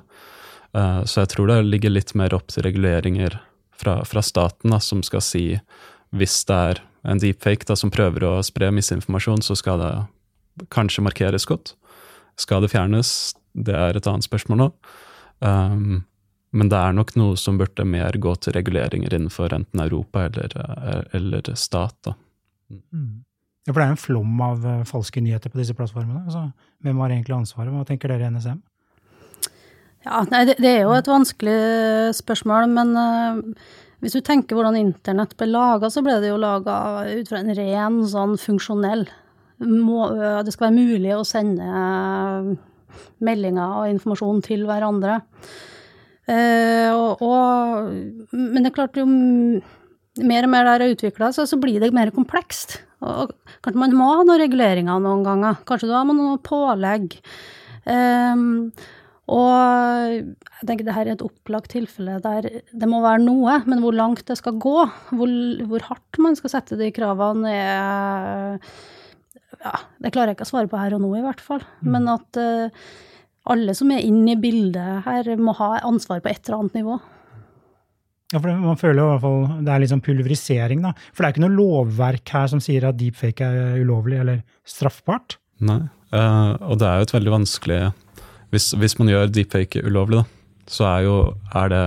Uh, 0.77 1.05
så 1.09 1.25
jeg 1.25 1.35
tror 1.35 1.51
det 1.51 1.63
ligger 1.67 1.93
litt 1.95 2.15
mer 2.19 2.37
opp 2.37 2.53
til 2.53 2.67
reguleringer 2.69 3.41
fra, 3.79 4.01
fra 4.09 4.25
staten 4.25 4.75
da, 4.75 4.81
som 4.85 5.05
skal 5.07 5.25
si 5.25 5.47
hvis 6.17 6.41
det 6.49 6.61
er 6.71 6.83
en 7.09 7.21
deepfake 7.21 7.69
da, 7.69 7.77
som 7.77 7.93
prøver 7.93 8.25
å 8.27 8.39
spre 8.45 8.71
misinformasjon, 8.75 9.45
så 9.45 9.57
skal 9.59 9.81
det 9.83 9.93
kanskje 10.75 11.05
markeres 11.05 11.47
godt. 11.49 11.75
Skal 12.41 12.65
det 12.65 12.73
fjernes? 12.73 13.35
Det 13.53 13.75
er 13.75 13.97
et 13.97 14.09
annet 14.09 14.27
spørsmål 14.27 14.61
nå. 14.63 14.69
Um, 15.45 16.01
men 16.51 16.71
det 16.73 16.79
er 16.81 16.95
nok 16.97 17.13
noe 17.21 17.37
som 17.41 17.59
burde 17.61 17.85
mer 17.85 18.17
gå 18.17 18.33
til 18.41 18.55
reguleringer 18.57 19.13
innenfor 19.13 19.53
enten 19.53 19.83
Europa 19.85 20.25
eller, 20.29 20.55
eh, 20.57 21.03
eller 21.19 21.51
stat. 21.55 21.97
da. 22.05 22.15
Mm. 22.71 23.25
Ja, 23.67 23.75
For 23.75 23.83
det 23.83 23.85
er 23.85 23.93
en 23.93 24.01
flom 24.01 24.41
av 24.41 24.65
uh, 24.65 24.85
falske 24.89 25.21
nyheter 25.21 25.53
på 25.53 25.61
disse 25.61 25.77
plattformene. 25.77 26.25
Altså, 26.25 26.47
hvem 26.85 27.03
har 27.05 27.13
egentlig 27.13 27.37
ansvaret? 27.37 27.73
Hva 27.75 27.85
tenker 27.85 28.09
dere 28.09 28.25
i 28.25 28.33
NSM? 28.33 28.63
Ja, 30.07 30.23
nei, 30.31 30.45
det, 30.49 30.57
det, 30.63 30.71
er 30.71 30.87
jo 30.87 30.95
et 30.97 31.11
vanskelig 31.11 31.59
spørsmål, 32.17 32.71
men 32.73 32.95
uh, 32.97 33.69
hvis 34.01 34.17
du 34.17 34.23
tenker 34.25 34.57
hvordan 34.57 34.79
internett 34.81 35.37
ble 35.37 35.51
laga, 35.51 35.93
så 35.93 36.01
ble 36.07 36.17
det 36.23 36.31
jo 36.31 36.41
laga 36.41 36.79
ut 37.11 37.29
fra 37.29 37.43
en 37.43 37.53
ren 37.59 38.01
sånn 38.09 38.39
funksjonell 38.41 39.05
må, 39.59 40.05
uh, 40.15 40.41
Det 40.47 40.55
skal 40.55 40.71
være 40.71 40.79
mulig 40.79 41.13
å 41.13 41.27
sende 41.27 41.67
meldinger 43.21 43.83
og 43.83 43.93
informasjon 43.93 44.41
til 44.47 44.65
hverandre. 44.69 45.19
Og, 46.29 47.23
og, 47.25 47.89
men 48.37 48.61
det 48.61 48.69
er 48.69 48.75
klart, 48.77 48.99
jo 49.01 49.07
mer 49.09 50.47
og 50.47 50.53
mer 50.53 50.67
det 50.67 50.75
er 50.77 50.95
utvikla 50.97 51.31
seg, 51.35 51.49
så 51.49 51.59
blir 51.61 51.81
det 51.81 51.95
mer 51.97 52.13
komplekst. 52.15 52.81
Og 53.05 53.33
kanskje 53.63 53.81
man 53.81 53.97
må 53.97 54.11
ha 54.11 54.23
noen 54.27 54.43
reguleringer 54.43 55.03
noen 55.03 55.25
ganger. 55.27 55.59
Kanskje 55.69 55.91
du 55.91 55.95
har 55.95 56.07
noen 56.09 56.41
pålegg. 56.45 57.19
Um, 57.89 58.71
og 59.29 59.53
jeg 59.53 60.69
tenker 60.69 60.87
det 60.87 60.95
her 60.97 61.09
er 61.09 61.15
et 61.15 61.25
opplagt 61.25 61.75
tilfelle 61.75 62.17
der 62.25 62.47
det 62.49 62.89
må 62.89 63.03
være 63.05 63.21
noe, 63.27 63.59
men 63.69 63.83
hvor 63.85 63.97
langt 63.97 64.25
det 64.29 64.39
skal 64.41 64.57
gå, 64.61 64.79
hvor, 65.13 65.35
hvor 65.69 65.85
hardt 65.91 66.21
man 66.25 66.39
skal 66.39 66.55
sette 66.55 66.79
de 66.81 66.89
kravene, 66.97 67.53
er 67.53 68.63
ja, 69.59 69.75
Det 70.01 70.13
klarer 70.15 70.33
jeg 70.33 70.39
ikke 70.39 70.49
å 70.49 70.53
svare 70.53 70.71
på 70.71 70.81
her 70.81 70.97
og 70.97 71.03
nå, 71.03 71.13
i 71.19 71.25
hvert 71.25 71.43
fall. 71.45 71.63
Mm. 71.83 71.93
Men 71.93 72.11
at 72.15 72.41
uh, 72.41 72.89
alle 73.53 73.75
som 73.77 73.91
er 73.95 74.05
inne 74.05 74.35
i 74.35 74.41
bildet 74.41 75.05
her, 75.07 75.31
må 75.41 75.55
ha 75.59 75.79
ansvar 75.87 76.23
på 76.25 76.31
et 76.31 76.43
eller 76.47 76.63
annet 76.63 76.81
nivå. 76.81 76.99
Ja, 78.33 78.41
for 78.43 78.53
Man 78.53 78.77
føler 78.77 79.01
jo 79.01 79.07
i 79.07 79.13
hvert 79.15 79.25
fall 79.25 79.63
det 79.65 79.73
er 79.73 79.83
litt 79.83 79.93
sånn 79.93 80.05
pulverisering. 80.05 80.83
da. 80.85 80.93
For 81.13 81.23
det 81.23 81.29
er 81.29 81.37
ikke 81.37 81.45
noe 81.47 81.57
lovverk 81.57 82.35
her 82.35 82.51
som 82.53 82.61
sier 82.61 82.85
at 82.85 82.99
deepfake 83.01 83.45
er 83.45 83.79
ulovlig 83.81 84.21
eller 84.21 84.43
straffbart. 84.69 85.39
Nei, 85.65 85.81
uh, 86.13 86.53
og 86.69 86.79
det 86.81 86.89
er 86.89 87.01
jo 87.01 87.07
et 87.09 87.15
veldig 87.17 87.33
vanskelig 87.35 87.79
Hvis, 88.53 88.71
hvis 88.79 88.95
man 89.01 89.09
gjør 89.11 89.33
deepfake 89.33 89.83
ulovlig, 89.85 90.23
da, 90.23 90.69
så 90.71 90.85
er, 90.89 91.01
jo, 91.05 91.17
er 91.53 91.73
det 91.73 91.83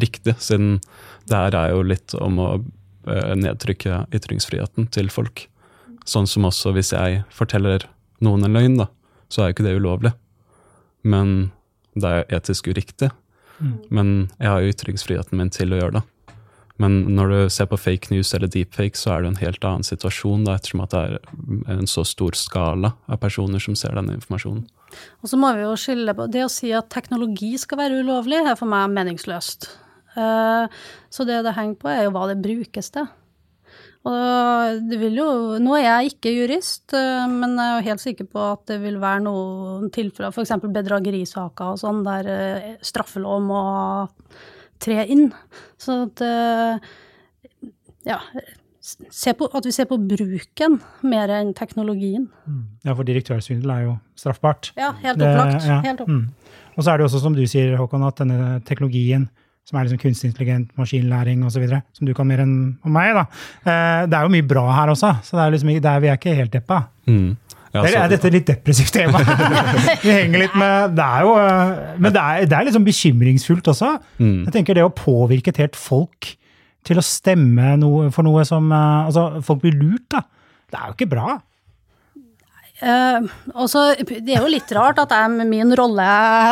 riktig, 0.00 0.36
siden 0.40 0.78
det 1.28 1.36
her 1.36 1.56
er 1.58 1.74
jo 1.74 1.82
litt 1.84 2.14
om 2.16 2.38
å 2.40 2.46
uh, 2.60 3.34
nedtrykke 3.36 4.06
ytringsfriheten 4.16 4.88
til 4.94 5.10
folk. 5.12 5.48
Sånn 6.08 6.28
som 6.30 6.46
også 6.48 6.72
hvis 6.76 6.94
jeg 6.94 7.24
forteller 7.34 7.84
noen 8.24 8.46
en 8.46 8.56
løgn, 8.56 8.78
da, 8.80 8.88
så 9.28 9.42
er 9.42 9.50
jo 9.50 9.58
ikke 9.58 9.68
det 9.68 9.76
ulovlig. 9.76 10.14
Men 11.08 11.50
det 11.98 12.12
er 12.12 12.38
etisk 12.38 12.68
uriktig. 12.70 13.10
Mm. 13.58 13.74
Men 13.90 14.14
jeg 14.38 14.52
har 14.52 14.62
jo 14.62 14.72
ytringsfriheten 14.74 15.40
min 15.40 15.52
til 15.54 15.74
å 15.74 15.80
gjøre 15.80 15.98
det. 15.98 16.06
Men 16.78 17.00
når 17.10 17.32
du 17.32 17.38
ser 17.50 17.66
på 17.66 17.78
fake 17.80 18.12
news 18.12 18.30
eller 18.36 18.50
deepfake, 18.54 18.94
så 18.98 19.16
er 19.16 19.24
det 19.24 19.32
en 19.32 19.40
helt 19.40 19.64
annen 19.66 19.86
situasjon, 19.86 20.44
da, 20.46 20.54
ettersom 20.54 20.84
at 20.84 20.94
det 20.94 21.00
er 21.18 21.72
en 21.74 21.90
så 21.90 22.04
stor 22.06 22.38
skala 22.38 22.92
av 23.10 23.18
personer 23.24 23.62
som 23.62 23.74
ser 23.78 23.98
denne 23.98 24.14
informasjonen. 24.14 24.62
Og 25.18 25.30
så 25.30 25.40
må 25.40 25.50
vi 25.56 25.66
jo 25.66 25.74
skille 25.76 26.14
på 26.16 26.28
Det 26.32 26.44
å 26.46 26.52
si 26.52 26.70
at 26.72 26.88
teknologi 26.94 27.50
skal 27.60 27.82
være 27.82 27.98
ulovlig, 28.04 28.38
er 28.44 28.56
for 28.56 28.70
meg 28.70 28.94
meningsløst. 28.94 29.68
Eh, 30.18 30.78
så 31.10 31.26
det 31.26 31.42
det 31.46 31.56
henger 31.58 31.80
på, 31.82 31.90
er 31.90 32.06
jo 32.06 32.14
hva 32.14 32.28
det 32.30 32.38
brukes 32.46 32.94
til. 32.94 33.10
Og 34.08 34.84
det 34.88 34.98
vil 35.00 35.18
jo 35.18 35.30
Nå 35.62 35.74
er 35.78 35.84
jeg 35.84 36.14
ikke 36.14 36.32
jurist, 36.32 36.94
eh, 36.96 37.24
men 37.30 37.56
jeg 37.58 37.66
er 37.66 37.74
jo 37.74 37.88
helt 37.88 38.04
sikker 38.04 38.28
på 38.30 38.44
at 38.54 38.62
det 38.70 38.78
vil 38.84 39.00
være 39.02 39.24
noen 39.26 39.90
tilfeller, 39.94 40.32
f.eks. 40.32 40.54
bedragerisaker 40.64 41.74
og 41.74 41.80
sånn, 41.82 42.04
der 42.06 42.30
eh, 42.32 42.70
straffelov 42.84 43.42
må 43.44 43.62
tre 44.82 45.02
inn. 45.10 45.28
Så 45.80 46.04
at 46.06 46.24
eh, 46.24 46.94
Ja. 48.08 48.22
På, 49.36 49.44
at 49.52 49.66
vi 49.66 49.72
ser 49.74 49.84
på 49.84 49.98
bruken 50.00 50.78
mer 51.04 51.28
enn 51.34 51.50
teknologien. 51.52 52.22
Mm. 52.48 52.62
Ja, 52.86 52.94
for 52.94 53.04
direktørsvindel 53.04 53.72
er 53.74 53.82
jo 53.82 53.90
straffbart. 54.16 54.70
Ja, 54.80 54.94
helt 55.02 55.20
opplagt. 55.20 55.58
Det, 55.58 55.68
ja. 55.68 55.76
Helt 55.84 56.00
opp. 56.06 56.08
Mm. 56.08 56.54
Og 56.78 56.86
så 56.86 56.94
er 56.94 56.96
det 56.96 57.04
også, 57.04 57.20
som 57.20 57.36
du 57.36 57.42
sier, 57.44 57.74
Håkon, 57.76 58.06
at 58.06 58.22
denne 58.22 58.62
teknologien 58.64 59.26
som 59.68 59.76
er 59.76 59.84
liksom 59.84 60.00
kunstig 60.00 60.30
intelligent, 60.30 60.70
maskinlæring 60.80 61.42
osv., 61.44 61.66
som 61.68 62.08
du 62.08 62.14
kan 62.16 62.28
mer 62.28 62.40
enn 62.44 62.54
om 62.86 62.94
meg. 62.94 63.12
da. 63.18 63.26
Eh, 63.68 64.06
det 64.08 64.16
er 64.16 64.24
jo 64.24 64.32
mye 64.32 64.46
bra 64.48 64.64
her 64.72 64.94
også, 64.94 65.12
så 65.26 65.36
det 65.36 65.44
er 65.44 65.54
liksom, 65.56 65.74
der 65.84 66.00
vi 66.00 66.08
er 66.08 66.16
ikke 66.16 66.36
helt 66.38 66.54
deppa. 66.54 66.86
Mm. 67.08 67.36
Ja, 67.68 67.82
Eller 67.82 67.98
er 68.00 68.12
dette 68.14 68.30
litt 68.32 68.48
depressivt 68.48 68.94
tema? 68.96 69.20
vi 70.04 70.08
henger 70.08 70.40
litt 70.40 70.54
med 70.56 70.94
Det 70.96 71.04
er 71.04 71.24
jo 71.26 71.34
eh, 71.36 71.72
Men 72.00 72.14
det 72.14 72.22
er, 72.22 72.46
det 72.48 72.56
er 72.56 72.64
liksom 72.64 72.86
bekymringsfullt 72.86 73.68
også. 73.74 73.90
Mm. 74.16 74.46
Jeg 74.46 74.54
tenker 74.54 74.78
det 74.78 74.86
å 74.86 74.94
påvirke 74.96 75.52
et 75.52 75.60
helt 75.60 75.76
folk 75.76 76.30
til 76.88 77.00
å 77.00 77.04
stemme 77.04 77.74
noe, 77.82 78.08
for 78.14 78.24
noe 78.24 78.46
som 78.48 78.72
eh, 78.72 79.10
Altså, 79.10 79.42
folk 79.44 79.66
blir 79.66 79.76
lurt, 79.76 80.06
da. 80.16 80.24
Det 80.68 80.80
er 80.80 80.88
jo 80.88 80.96
ikke 80.96 81.10
bra. 81.12 81.36
Eh, 82.78 83.24
også, 83.58 83.80
det 84.06 84.36
er 84.36 84.44
jo 84.44 84.50
litt 84.52 84.70
rart 84.76 85.00
at 85.02 85.10
jeg 85.10 85.32
med 85.34 85.48
min 85.50 85.74
rolle 85.74 86.04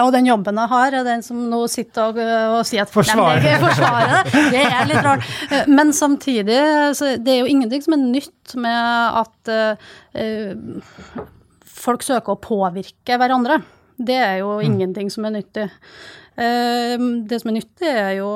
og 0.03 0.11
den 0.15 0.27
jobben 0.27 0.59
jeg 0.59 0.73
har, 0.73 0.97
er 0.99 1.07
den 1.07 1.23
som 1.23 1.45
nå 1.53 1.61
sitter 1.71 2.11
og, 2.11 2.19
og 2.57 2.67
sier 2.67 2.83
at 2.83 2.91
Forsvarer. 2.91 3.39
Nei, 3.39 3.47
det, 3.47 3.61
forsvarer 3.63 4.11
det. 4.11 4.43
Det 4.57 4.65
er 4.67 4.91
litt 4.91 5.07
rart. 5.07 5.31
Uh, 5.53 5.63
Men 5.71 5.95
samtidig, 5.95 6.59
så 6.99 7.15
det 7.23 7.37
er 7.37 7.41
jo 7.45 7.55
ingenting 7.55 7.87
som 7.87 7.95
er 7.95 8.03
nytt 8.03 8.57
med 8.59 9.23
at 9.23 9.55
uh, 9.55 11.25
folk 11.87 12.03
søker 12.07 12.35
å 12.35 12.43
påvirke 12.43 13.21
hverandre. 13.21 13.61
Det 13.97 14.19
er 14.19 14.41
jo 14.43 14.59
ingenting 14.65 15.13
som 15.13 15.29
er 15.29 15.39
nyttig. 15.39 15.71
Eh, 16.37 17.01
det 17.29 17.39
som 17.41 17.51
er 17.51 17.57
nyttig, 17.57 17.89
er 17.89 18.17
jo 18.19 18.31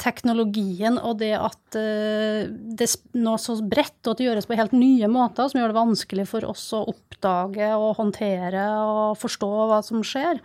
teknologien 0.00 0.98
og 1.00 1.18
det 1.22 1.32
at 1.38 1.78
eh, 1.78 2.48
det 2.48 2.88
er 2.88 3.22
noe 3.22 3.40
så 3.40 3.56
bredt, 3.64 3.98
og 4.04 4.12
at 4.14 4.20
det 4.20 4.26
gjøres 4.28 4.48
på 4.48 4.58
helt 4.58 4.74
nye 4.76 5.08
måter, 5.10 5.48
som 5.48 5.60
gjør 5.60 5.72
det 5.72 5.78
vanskelig 5.78 6.26
for 6.30 6.48
oss 6.48 6.66
å 6.76 6.84
oppdage 6.92 7.70
og 7.76 7.96
håndtere 8.00 8.66
og 8.82 9.16
forstå 9.20 9.52
hva 9.70 9.80
som 9.86 10.04
skjer. 10.06 10.42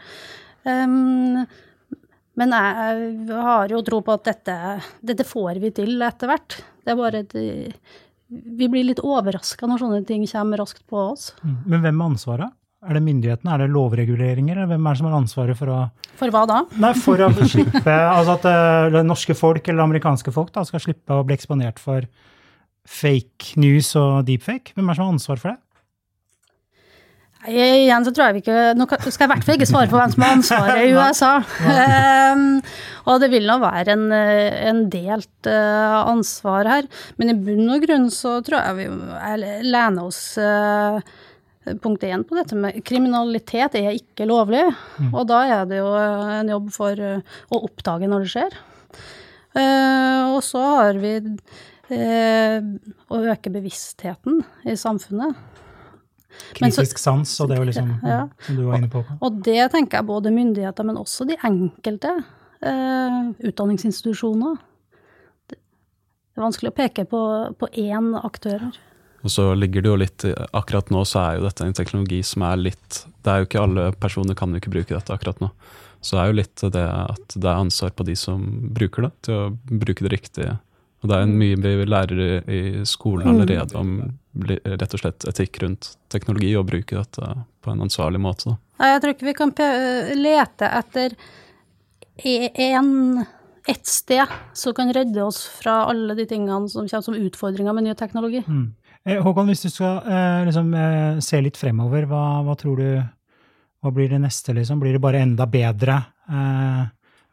Um, 0.63 1.41
men 2.39 2.55
jeg 2.55 3.41
har 3.43 3.73
jo 3.73 3.81
tro 3.85 3.99
på 4.05 4.15
at 4.15 4.29
dette, 4.29 4.55
dette 5.03 5.27
får 5.27 5.59
vi 5.61 5.73
til 5.75 5.99
etter 6.05 6.31
hvert. 6.31 6.61
Det 6.81 6.93
er 6.93 6.99
bare 6.99 7.25
et, 7.25 7.35
Vi 8.31 8.69
blir 8.71 8.87
litt 8.87 9.03
overraska 9.03 9.67
når 9.67 9.83
sånne 9.83 10.01
ting 10.07 10.23
kommer 10.31 10.63
raskt 10.63 10.85
på 10.87 11.01
oss. 11.11 11.31
Men 11.43 11.83
hvem 11.83 11.99
har 11.99 12.13
ansvaret? 12.13 12.57
Er 12.81 12.97
det 12.97 13.03
myndighetene, 13.05 13.53
er 13.53 13.61
det 13.61 13.73
lovreguleringer, 13.75 14.57
eller 14.57 14.69
hvem 14.71 14.87
er 14.89 14.95
det 14.95 14.99
som 15.03 15.07
har 15.11 15.17
ansvaret 15.19 15.57
for 15.59 15.69
å 15.69 15.79
For 16.17 16.33
hva 16.33 16.47
da? 16.49 16.63
Nei, 16.81 16.93
for 16.97 17.21
å 17.21 17.29
slippe 17.37 17.97
Altså 18.17 18.39
at 18.39 18.47
eh, 18.49 18.87
det 18.95 19.03
norske 19.05 19.35
folk 19.37 19.67
eller 19.69 19.85
amerikanske 19.85 20.33
folk 20.33 20.49
da, 20.55 20.65
skal 20.65 20.81
slippe 20.81 21.13
å 21.13 21.25
bli 21.27 21.37
eksponert 21.37 21.81
for 21.81 22.07
fake 22.89 23.59
news 23.61 23.91
og 23.99 24.25
deepfake. 24.25 24.73
Hvem 24.73 24.87
er 24.89 24.95
det 24.95 24.97
som 24.97 25.05
har 25.05 25.13
ansvar 25.13 25.43
for 25.43 25.53
det? 25.53 25.59
Jeg, 27.41 27.85
Igjen 27.87 28.05
så 28.05 28.11
tror 28.13 28.27
jeg 28.27 28.35
vi 28.35 28.41
ikke 28.43 28.57
Nå 28.77 28.85
skal 28.85 29.07
jeg 29.07 29.25
i 29.25 29.31
hvert 29.31 29.45
fall 29.45 29.55
ikke 29.57 29.69
svare 29.69 29.89
på 29.89 29.97
hvem 29.97 30.11
som 30.13 30.25
har 30.25 30.35
ansvaret 30.35 30.83
i 30.83 30.91
USA. 30.97 31.31
Um, 32.33 32.43
og 33.09 33.21
det 33.23 33.31
vil 33.33 33.49
nå 33.49 33.55
være 33.61 33.95
en, 33.95 34.03
eh, 34.13 34.59
en 34.69 34.83
delt 34.93 35.49
uh, 35.49 36.01
ansvar 36.11 36.69
her. 36.69 36.89
Men 37.17 37.33
i 37.33 37.37
bunn 37.45 37.73
og 37.73 37.85
grunn 37.85 38.09
så 38.13 38.39
tror 38.45 38.61
jeg 38.61 38.77
vi 38.77 39.69
lener 39.69 40.05
oss 40.05 40.21
eh, 40.41 41.01
punkt 41.81 42.03
én 42.03 42.23
på 42.25 42.35
dette 42.37 42.57
med 42.57 42.79
kriminalitet 42.87 43.75
er 43.77 43.93
ikke 43.93 44.25
lovlig. 44.29 44.63
Og 45.11 45.27
da 45.29 45.41
er 45.45 45.65
det 45.69 45.77
jo 45.81 45.91
en 45.93 46.49
jobb 46.49 46.71
for 46.73 46.97
eh, 46.97 47.21
å 47.53 47.61
oppdage 47.67 48.09
når 48.09 48.25
det 48.25 48.31
skjer. 48.33 48.57
Uh, 49.51 50.31
og 50.31 50.39
så 50.47 50.61
har 50.63 50.95
vi 51.01 51.17
uh, 51.19 52.67
å 53.11 53.17
øke 53.33 53.51
bevisstheten 53.51 54.39
i 54.63 54.77
samfunnet. 54.79 55.35
Kritisk 56.55 56.95
så- 56.95 57.03
sans 57.11 57.33
og 57.43 57.49
det 57.49 57.57
er 57.57 57.59
jo 57.61 57.67
liksom, 57.67 57.89
Ja. 58.07 58.21
som 58.39 58.55
du 58.55 58.63
var 58.63 58.77
inne 58.79 58.89
på. 58.89 59.03
Og 59.21 59.41
det 59.43 59.71
tenker 59.73 59.97
jeg 59.99 60.07
både 60.07 60.31
myndigheter, 60.31 60.85
men 60.87 60.95
også 60.95 61.27
de 61.27 61.35
enkelte 61.43 62.13
uh, 62.63 63.33
utdanningsinstitusjoner. 63.43 64.55
Det 65.51 65.57
det 65.59 66.39
er 66.39 66.45
vanskelig 66.47 66.71
å 66.71 66.77
peke 66.79 67.03
på, 67.05 67.21
på 67.59 67.67
én 67.75 68.15
aktør 68.23 68.59
her. 68.69 68.79
Og 69.21 69.31
så 69.31 69.51
ligger 69.53 69.83
det 69.83 69.91
jo 69.91 69.99
litt 70.01 70.25
Akkurat 70.57 70.89
nå 70.89 71.03
så 71.05 71.19
er 71.21 71.37
jo 71.37 71.45
dette 71.45 71.65
en 71.67 71.75
teknologi 71.77 72.23
som 72.25 72.41
er 72.47 72.57
litt 72.57 73.03
Det 73.21 73.29
er 73.29 73.41
jo 73.41 73.49
ikke 73.49 73.61
alle 73.61 73.83
personer 73.93 74.37
kan 74.37 74.49
jo 74.49 74.61
ikke 74.61 74.73
bruke 74.73 74.95
dette 74.95 75.13
akkurat 75.13 75.43
nå. 75.43 75.51
Så 76.01 76.15
det 76.17 76.23
er 76.23 76.31
jo 76.31 76.37
litt 76.39 76.63
det 76.73 76.87
at 76.89 77.35
det 77.35 77.45
er 77.45 77.61
ansvar 77.61 77.93
på 77.93 78.05
de 78.07 78.15
som 78.17 78.41
bruker 78.73 79.05
det, 79.05 79.11
til 79.27 79.37
å 79.37 79.49
bruke 79.53 80.01
det 80.07 80.13
riktige. 80.15 80.55
Og 81.01 81.09
det 81.09 81.17
er 81.17 81.25
jo 81.25 81.37
mye 81.41 81.59
vi 81.61 81.85
lærer 81.85 82.21
i, 82.21 82.31
i 82.49 82.61
skolen 82.89 83.29
allerede 83.29 83.77
om 83.77 83.93
rett 84.33 84.95
og 84.95 85.01
slett 85.01 85.25
etikk 85.29 85.61
rundt 85.61 85.91
teknologi, 86.13 86.55
og 86.57 86.65
bruke 86.69 86.97
dette 86.97 87.29
på 87.61 87.73
en 87.73 87.85
ansvarlig 87.85 88.21
måte. 88.21 88.49
Da. 88.49 88.57
Nei, 88.81 88.89
Jeg 88.95 89.03
tror 89.03 89.13
ikke 89.13 89.29
vi 89.29 89.37
kan 89.37 89.53
lete 90.17 90.71
etter 90.81 91.15
én 92.25 93.25
ett 93.67 93.87
sted 93.87 94.25
som 94.53 94.73
kan 94.73 94.93
redde 94.93 95.23
oss 95.23 95.43
fra 95.45 95.83
alle 95.89 96.15
de 96.17 96.25
tingene 96.25 96.69
som 96.69 96.87
kommer 96.87 97.05
som 97.05 97.17
utfordringer 97.17 97.73
med 97.77 97.85
ny 97.85 97.93
teknologi. 97.97 98.43
Mm. 98.47 98.71
Eh, 99.07 99.17
Håkon, 99.25 99.47
hvis 99.49 99.63
du 99.65 99.69
skal 99.73 100.01
eh, 100.05 100.43
liksom, 100.45 100.73
eh, 100.77 101.19
se 101.25 101.39
litt 101.41 101.57
fremover, 101.57 102.05
hva, 102.09 102.23
hva 102.45 102.53
tror 102.59 102.77
du 102.81 102.89
Hva 103.81 103.89
blir 103.95 104.11
det 104.11 104.19
neste, 104.21 104.53
liksom? 104.53 104.77
Blir 104.83 104.93
det 104.93 105.01
bare 105.01 105.23
enda 105.25 105.47
bedre 105.49 105.95
eh, 106.29 106.83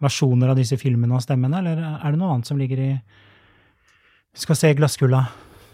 versjoner 0.01 0.49
av 0.49 0.57
disse 0.57 0.79
filmene 0.81 1.13
og 1.19 1.21
stemmene, 1.21 1.59
eller 1.61 1.83
er 1.99 2.15
det 2.15 2.21
noe 2.23 2.31
annet 2.33 2.49
som 2.49 2.57
ligger 2.57 2.81
i 2.81 2.89
Vi 2.97 4.41
skal 4.47 4.57
se 4.57 4.71
glasskulla. 4.79 5.27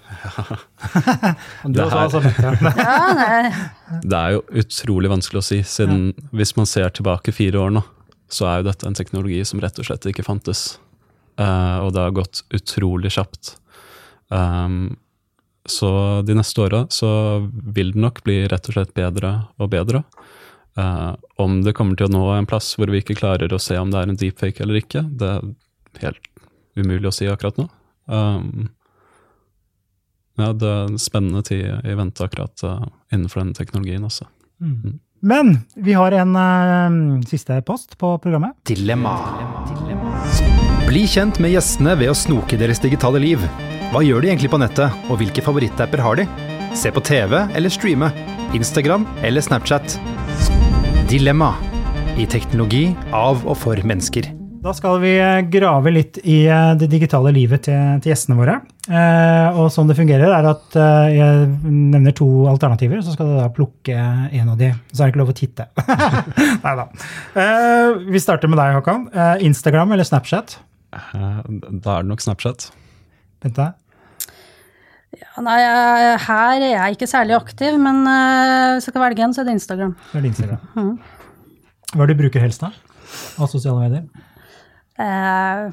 Det 1.64 1.84
her- 1.84 1.96
altså, 2.00 2.20
ja. 2.24 2.52
Ja, 2.80 2.96
nei. 3.18 4.00
Det 4.02 4.18
er 4.18 4.34
jo 4.34 4.42
utrolig 4.64 5.10
vanskelig 5.12 5.40
å 5.42 5.46
si, 5.46 5.60
siden 5.62 6.10
hvis 6.34 6.56
man 6.58 6.66
ser 6.70 6.90
tilbake 6.94 7.32
fire 7.34 7.62
år 7.68 7.70
nå, 7.78 7.84
så 8.30 8.48
er 8.50 8.60
jo 8.62 8.68
dette 8.72 8.88
en 8.90 8.96
teknologi 8.98 9.40
som 9.46 9.62
rett 9.62 9.78
og 9.78 9.86
slett 9.86 10.06
ikke 10.10 10.26
fantes. 10.26 10.64
Uh, 11.38 11.86
og 11.86 11.92
det 11.94 12.02
har 12.02 12.14
gått 12.18 12.42
utrolig 12.54 13.10
kjapt. 13.14 13.54
Um, 14.34 14.96
så 15.68 16.22
de 16.26 16.36
neste 16.36 16.60
åra 16.60 16.84
så 16.92 17.08
vil 17.50 17.94
det 17.94 18.02
nok 18.04 18.22
bli 18.26 18.42
rett 18.50 18.68
og 18.68 18.76
slett 18.76 18.94
bedre 18.96 19.34
og 19.56 19.70
bedre. 19.72 20.02
Eh, 20.76 21.12
om 21.36 21.60
det 21.64 21.72
kommer 21.76 21.96
til 21.96 22.10
å 22.10 22.14
nå 22.14 22.24
en 22.34 22.48
plass 22.50 22.74
hvor 22.76 22.90
vi 22.90 23.00
ikke 23.00 23.16
klarer 23.18 23.52
å 23.52 23.62
se 23.62 23.78
om 23.78 23.92
det 23.92 24.00
er 24.00 24.10
en 24.10 24.20
deepfake 24.20 24.64
eller 24.64 24.80
ikke, 24.82 25.04
det 25.08 25.30
er 25.30 25.52
helt 26.02 26.30
umulig 26.76 27.08
å 27.08 27.14
si 27.14 27.28
akkurat 27.30 27.60
nå. 27.60 27.68
Um, 28.10 28.68
ja, 30.36 30.50
det 30.50 30.68
er 30.68 30.88
en 30.90 30.98
spennende 31.00 31.44
tid 31.46 31.86
i 31.86 31.94
vente 31.96 32.26
akkurat 32.26 32.64
uh, 32.66 32.82
innenfor 33.14 33.44
denne 33.44 33.56
teknologien 33.56 34.04
også. 34.04 34.26
Mm. 34.60 34.98
Men 35.24 35.54
vi 35.78 35.94
har 35.96 36.12
en 36.18 36.34
uh, 36.36 37.22
siste 37.30 37.60
post 37.64 37.94
på 38.00 38.16
programmet. 38.20 38.58
Dilemma. 38.68 39.14
Bli 40.90 41.06
kjent 41.08 41.38
med 41.40 41.54
gjestene 41.54 41.94
ved 42.02 42.12
å 42.12 42.18
snoke 42.18 42.58
deres 42.60 42.82
digitale 42.82 43.22
liv. 43.22 43.46
Hva 43.94 44.00
gjør 44.02 44.24
de 44.24 44.26
egentlig 44.32 44.48
på 44.50 44.58
nettet, 44.58 44.90
og 45.06 45.20
hvilke 45.20 45.42
favorittapper 45.46 46.00
har 46.02 46.16
de? 46.18 46.24
Se 46.74 46.90
på 46.90 46.98
TV 47.06 47.36
eller 47.54 47.70
streame. 47.70 48.08
Instagram 48.58 49.04
eller 49.22 49.44
Snapchat. 49.46 49.94
Dilemma. 51.06 51.52
I 52.18 52.26
teknologi 52.26 52.88
av 53.14 53.44
og 53.46 53.54
for 53.54 53.78
mennesker. 53.86 54.26
Da 54.66 54.72
skal 54.74 54.98
vi 54.98 55.12
eh, 55.22 55.44
grave 55.46 55.92
litt 55.94 56.18
i 56.26 56.40
eh, 56.50 56.72
det 56.80 56.88
digitale 56.90 57.30
livet 57.36 57.68
til, 57.68 58.02
til 58.02 58.10
gjestene 58.10 58.40
våre. 58.40 58.56
Eh, 58.90 59.60
og 59.62 59.70
sånn 59.70 59.86
det 59.86 60.00
fungerer, 60.00 60.26
er 60.40 60.50
at 60.50 60.74
eh, 60.74 61.14
jeg 61.14 61.46
nevner 61.62 62.18
to 62.18 62.28
alternativer, 62.50 62.98
så 62.98 63.14
skal 63.14 63.30
du 63.30 63.38
da 63.38 63.46
plukke 63.54 63.94
en 63.94 64.54
av 64.56 64.58
de. 64.58 64.72
Så 64.90 65.04
er 65.04 65.04
det 65.04 65.12
ikke 65.14 65.22
lov 65.22 65.34
å 65.36 65.38
titte. 65.38 65.68
Nei 66.66 66.74
da. 66.82 66.90
Eh, 67.38 68.02
vi 68.10 68.26
starter 68.26 68.50
med 68.50 68.58
deg, 68.58 68.74
Håkan. 68.80 69.06
Eh, 69.14 69.46
Instagram 69.52 69.94
eller 69.94 70.10
Snapchat? 70.10 70.58
Da 70.90 71.44
er 71.46 72.02
det 72.02 72.10
nok 72.10 72.26
Snapchat. 72.26 72.72
Bente? 73.44 73.70
Ja, 75.14 75.42
nei, 75.46 75.58
her 76.24 76.54
er 76.58 76.70
jeg 76.72 76.96
ikke 76.96 77.08
særlig 77.10 77.36
aktiv, 77.36 77.76
men 77.80 78.02
uh, 78.08 78.74
hvis 78.74 78.88
jeg 78.88 78.94
skal 78.94 79.04
velge 79.04 79.26
en, 79.26 79.34
så 79.36 79.42
er 79.42 79.48
det 79.48 79.56
Instagram. 79.58 79.94
Det 80.10 80.18
er 80.18 80.24
det 80.24 80.32
Instagram. 80.32 80.92
Hva 81.94 82.02
er 82.02 82.10
det 82.10 82.16
du 82.16 82.22
bruker 82.24 82.42
helst, 82.42 82.64
da? 82.64 82.72
Av 83.38 83.50
sosiale 83.50 83.78
medier? 83.84 84.06
Uh, 84.98 85.70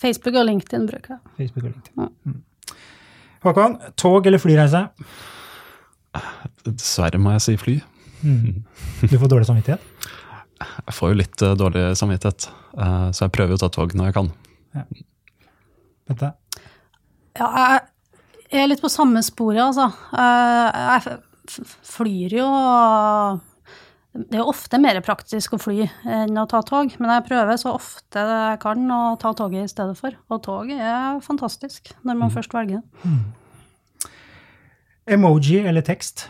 Facebook 0.00 0.38
og 0.38 0.46
LinkedIn 0.48 0.86
bruker 0.88 1.16
jeg. 1.16 1.34
Facebook 1.40 1.66
og 1.66 1.74
LinkedIn. 1.74 2.14
Mm. 2.24 2.76
Håkon, 3.44 3.76
tog 4.00 4.26
eller 4.26 4.42
flyreise? 4.42 4.86
Dessverre 6.66 7.20
må 7.20 7.36
jeg 7.36 7.44
si 7.44 7.56
fly. 7.60 7.76
Du 8.22 9.18
får 9.18 9.30
dårlig 9.30 9.46
samvittighet? 9.50 9.84
Jeg 10.58 10.94
får 10.96 11.12
jo 11.12 11.18
litt 11.20 11.44
uh, 11.44 11.52
dårlig 11.58 11.84
samvittighet, 11.98 12.48
eh, 12.74 13.04
så 13.14 13.26
jeg 13.26 13.34
prøver 13.36 13.54
å 13.54 13.60
ta 13.62 13.68
tog 13.70 13.92
når 13.94 14.08
jeg 14.08 14.16
kan. 14.16 14.30
Bente? 16.08 16.32
Ja, 17.38 17.46
jeg 17.46 17.84
er 18.50 18.68
litt 18.70 18.80
på 18.80 18.88
samme 18.92 19.20
sporet, 19.24 19.60
altså. 19.60 19.88
Eh, 20.12 20.68
Jeg 20.98 21.60
flyr 21.88 22.34
jo 22.38 22.46
Det 24.18 24.34
er 24.36 24.40
jo 24.42 24.48
ofte 24.50 24.78
mer 24.80 24.98
praktisk 25.04 25.52
å 25.54 25.60
fly 25.60 25.84
enn 26.08 26.36
å 26.40 26.46
ta 26.50 26.60
tog, 26.66 26.90
men 26.98 27.10
jeg 27.12 27.26
prøver 27.28 27.56
så 27.60 27.74
ofte 27.76 28.18
jeg 28.24 28.58
kan 28.60 28.88
å 28.90 29.16
ta 29.20 29.32
toget 29.36 29.64
i 29.68 29.70
stedet 29.70 29.96
for. 30.00 30.16
Og 30.32 30.42
toget 30.42 30.80
er 30.80 31.20
fantastisk 31.24 31.92
når 32.02 32.18
man 32.18 32.32
først 32.34 32.52
velger 32.56 32.80
det. 32.80 33.12
Emoji 35.14 35.60
eller 35.68 35.84
tekst? 35.86 36.28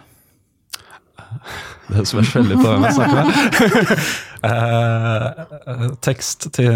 Det 1.88 2.04
spørs 2.06 2.34
veldig 2.36 2.56
på 2.60 2.66
hvem 2.68 2.84
jeg 2.84 2.96
snakker 2.98 3.16
med. 3.16 4.02
Eh, 4.48 5.86
tekst 6.04 6.44
til, 6.54 6.68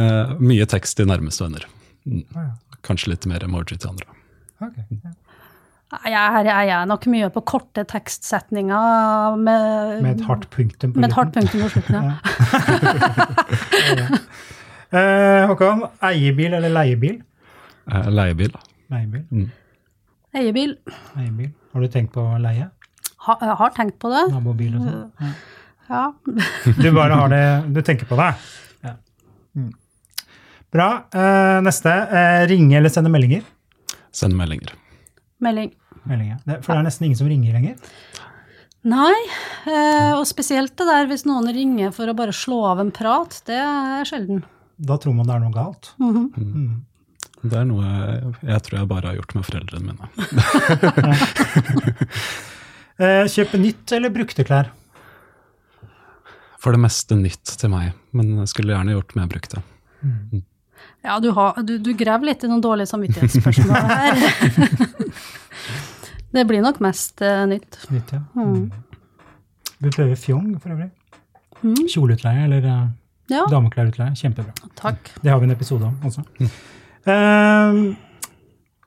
mye 0.42 0.64
tekst 0.66 0.96
til 0.98 1.06
nærmeste 1.10 1.44
venner. 1.44 1.66
Mm. 2.08 2.24
Ah. 2.34 2.48
Kanskje 2.82 3.12
litt 3.12 3.26
mer 3.30 3.44
emoji 3.46 3.76
til 3.76 3.92
andre. 3.92 4.08
Ok, 4.64 4.80
ja. 5.04 5.12
Jeg 5.92 6.46
er, 6.48 6.48
jeg 6.64 6.86
nok 6.88 7.04
mye 7.12 7.28
på 7.34 7.42
korte 7.44 7.82
tekstsetninger 7.84 9.36
med, 9.36 9.98
Med 10.02 10.14
et 10.14 10.24
hardt 10.24 10.46
punktum 10.54 10.94
på 10.94 11.02
med 11.02 11.10
et 11.10 11.16
hardt 11.18 11.34
punktum 11.36 11.60
på 11.66 11.68
slutten. 11.74 12.12
Ja. 13.98 14.06
Eh, 14.92 15.46
Håkon, 15.48 15.86
eiebil 16.04 16.52
eller 16.56 16.72
leiebil? 16.72 17.18
Eh, 17.88 18.08
leiebil. 18.12 18.52
Leiebil. 18.92 19.46
Eiebil. 20.36 20.74
Leiebil. 21.16 21.50
Har 21.72 21.84
du 21.84 21.88
tenkt 21.92 22.12
på 22.16 22.24
å 22.24 22.38
leie? 22.40 22.66
Ha, 23.26 23.36
jeg 23.40 23.56
har 23.60 23.72
tenkt 23.76 23.98
på 24.02 24.10
det. 24.12 24.24
Nabobil 24.32 24.76
og 24.76 24.84
sånn? 24.84 25.06
Ja. 25.20 25.32
Ja. 25.92 26.02
Du 26.78 26.88
bare 26.94 27.16
har 27.18 27.28
det 27.32 27.42
Du 27.74 27.80
tenker 27.84 28.08
på 28.08 28.16
det? 28.20 28.28
Ja. 28.84 28.94
Mm. 29.58 29.70
Bra. 30.72 30.88
Eh, 31.12 31.58
neste. 31.64 31.92
Eh, 32.08 32.44
ringe 32.52 32.78
eller 32.80 32.92
sende 32.92 33.12
meldinger? 33.12 33.44
Send 34.12 34.36
meldinger. 34.38 34.72
Melding. 35.42 35.72
Meldinger. 36.08 36.38
Det, 36.44 36.54
for 36.64 36.70
det 36.74 36.80
er 36.82 36.86
nesten 36.88 37.04
ingen 37.08 37.20
som 37.20 37.28
ringer 37.30 37.52
lenger. 37.56 37.74
Nei, 38.82 39.18
eh, 39.70 40.12
og 40.16 40.24
spesielt 40.26 40.74
det 40.78 40.86
der 40.88 41.06
hvis 41.10 41.24
noen 41.28 41.46
ringer 41.54 41.90
for 41.94 42.06
å 42.10 42.16
bare 42.18 42.34
slå 42.34 42.58
av 42.72 42.78
en 42.82 42.90
prat, 42.94 43.32
det 43.46 43.60
er 43.62 44.04
sjelden. 44.08 44.38
Da 44.82 44.94
tror 44.98 45.14
man 45.14 45.26
det 45.28 45.34
er 45.36 45.42
noe 45.44 45.54
galt. 45.54 45.84
Mhm. 46.02 46.24
Mm. 46.36 46.72
Det 47.42 47.56
er 47.58 47.64
noe 47.66 47.82
jeg, 47.82 48.30
jeg 48.46 48.60
tror 48.62 48.76
jeg 48.78 48.86
bare 48.90 49.08
har 49.10 49.16
gjort 49.18 49.32
med 49.34 49.46
foreldrene 49.48 49.86
mine. 49.90 50.06
Eh, 53.02 53.24
kjøpe 53.26 53.58
nytt 53.58 53.90
eller 53.96 54.12
brukte 54.14 54.44
klær? 54.46 54.66
For 56.60 56.70
det 56.76 56.80
meste 56.84 57.16
nytt 57.18 57.48
til 57.58 57.70
meg, 57.72 57.96
men 58.14 58.26
jeg 58.42 58.48
skulle 58.52 58.74
gjerne 58.76 58.94
gjort 58.94 59.14
mer 59.18 59.26
brukte. 59.32 59.58
Ja, 61.02 61.16
du, 61.24 61.30
har, 61.34 61.50
du, 61.66 61.72
du 61.82 61.90
graver 61.98 62.26
litt 62.28 62.44
i 62.44 62.48
noen 62.52 62.62
dårlige 62.62 62.90
samvittighetsspørsmål 62.92 63.80
her. 63.88 64.14
det 66.32 66.46
blir 66.48 66.62
nok 66.64 66.80
mest 66.80 67.22
uh, 67.22 67.44
nytt. 67.48 67.78
Nytt, 67.92 68.12
ja. 68.12 68.20
Mm. 68.36 68.70
Vi 69.82 69.90
prøver 69.90 70.16
fjong 70.16 70.54
for 70.62 70.74
øvrig. 70.74 70.90
Mm. 71.62 71.74
Kjoleutleie 71.88 72.44
eller 72.48 72.66
uh, 72.66 72.86
Ja, 73.30 73.44
dameklærutleie. 73.50 74.14
Kjempebra. 74.18 74.52
takk. 74.76 75.12
Det 75.22 75.30
har 75.30 75.38
vi 75.38 75.48
en 75.50 75.54
episode 75.54 75.86
om 75.88 75.98
også. 76.04 76.24
Eh, 77.02 77.78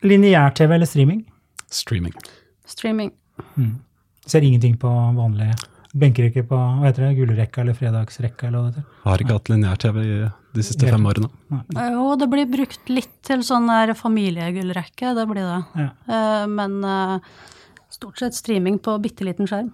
Lineær-TV 0.07 0.71
eller 0.73 0.85
streaming? 0.85 1.25
Streaming. 1.71 2.13
Streaming. 2.65 3.11
Ser 4.25 4.41
ingenting 4.41 4.77
på 4.79 4.89
vanlig 5.95 6.01
benkerekke 6.01 6.43
på 6.47 6.55
hva 6.57 6.85
heter 6.85 7.05
det, 7.07 7.15
gullrekka 7.17 7.61
eller 7.61 7.73
fredagsrekka 7.73 8.47
eller 8.47 8.59
hva 8.59 8.71
det 8.71 8.75
heter. 8.75 8.83
Har 9.05 9.17
ikke 9.23 9.33
hatt 9.37 9.49
lineær-TV 9.49 10.31
de 10.55 10.63
siste 10.63 10.87
fem 10.89 11.05
årene. 11.05 11.29
Jo, 11.91 12.15
det 12.19 12.27
blir 12.31 12.45
brukt 12.51 12.89
litt 12.89 13.11
til 13.23 13.43
sånn 13.43 13.67
der 13.67 13.93
familiegullrekke, 13.95 15.13
det 15.15 15.25
blir 15.29 15.43
det. 15.43 15.61
Ja. 15.79 15.89
Eh, 16.07 16.47
Men 16.47 16.83
eh, 16.83 17.19
stort 17.89 18.17
sett 18.19 18.35
streaming 18.35 18.77
på 18.79 18.97
bitte 19.01 19.23
liten 19.23 19.47
skjerm. 19.47 19.71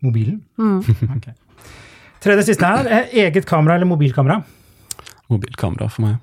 Mobilen? 0.00 0.42
Mm. 0.58 0.82
Okay. 1.18 1.34
Tredje 2.20 2.42
siste 2.48 2.66
her. 2.66 2.86
eh, 2.86 3.12
Eget 3.26 3.46
kamera 3.46 3.74
eller 3.76 3.86
mobilkamera? 3.86 4.42
Mobilkamera 5.30 5.88
for 5.90 6.02
meg. 6.02 6.16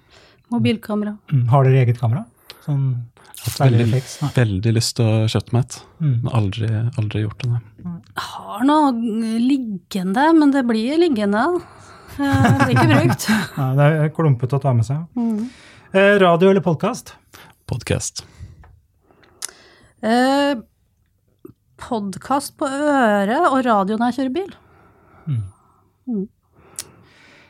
Mobilkamera. 0.51 1.17
Mm. 1.31 1.47
Har 1.49 1.63
dere 1.63 1.83
eget 1.85 1.99
kamera? 1.99 2.25
Sånn 2.65 2.85
særlig 3.45 3.77
Veldig, 3.77 3.85
refleks? 3.85 4.13
Veldig 4.35 4.71
lyst 4.73 4.95
til 4.97 5.05
å 5.05 5.27
et, 5.61 5.75
Mm. 6.01 6.21
men 6.23 6.33
aldri, 6.33 6.69
aldri 6.97 7.21
gjort 7.23 7.43
det. 7.43 7.61
Jeg 7.83 8.23
Har 8.25 8.63
noe 8.65 8.91
liggende, 9.39 10.23
men 10.39 10.51
det 10.51 10.63
blir 10.65 10.97
liggende. 10.97 11.43
Eh, 12.17 12.41
Det 12.41 12.65
blir 12.65 12.75
ikke 12.75 12.87
brukt. 12.93 13.27
Nei, 13.57 13.75
det 13.75 13.85
er 14.05 14.09
klumpete 14.15 14.57
å 14.57 14.61
ta 14.63 14.73
med 14.73 14.85
seg. 14.87 15.05
Mm. 15.15 15.49
Eh, 15.93 16.17
radio 16.19 16.49
eller 16.49 16.61
podkast? 16.65 17.13
Podcast. 17.67 18.23
Eh, 20.01 20.55
Podkast 21.77 22.55
på 22.57 22.65
øret 22.71 23.49
og 23.51 23.59
radio 23.65 23.97
når 23.99 24.13
jeg 24.13 24.17
kjører 24.19 24.33
bil. 24.33 24.51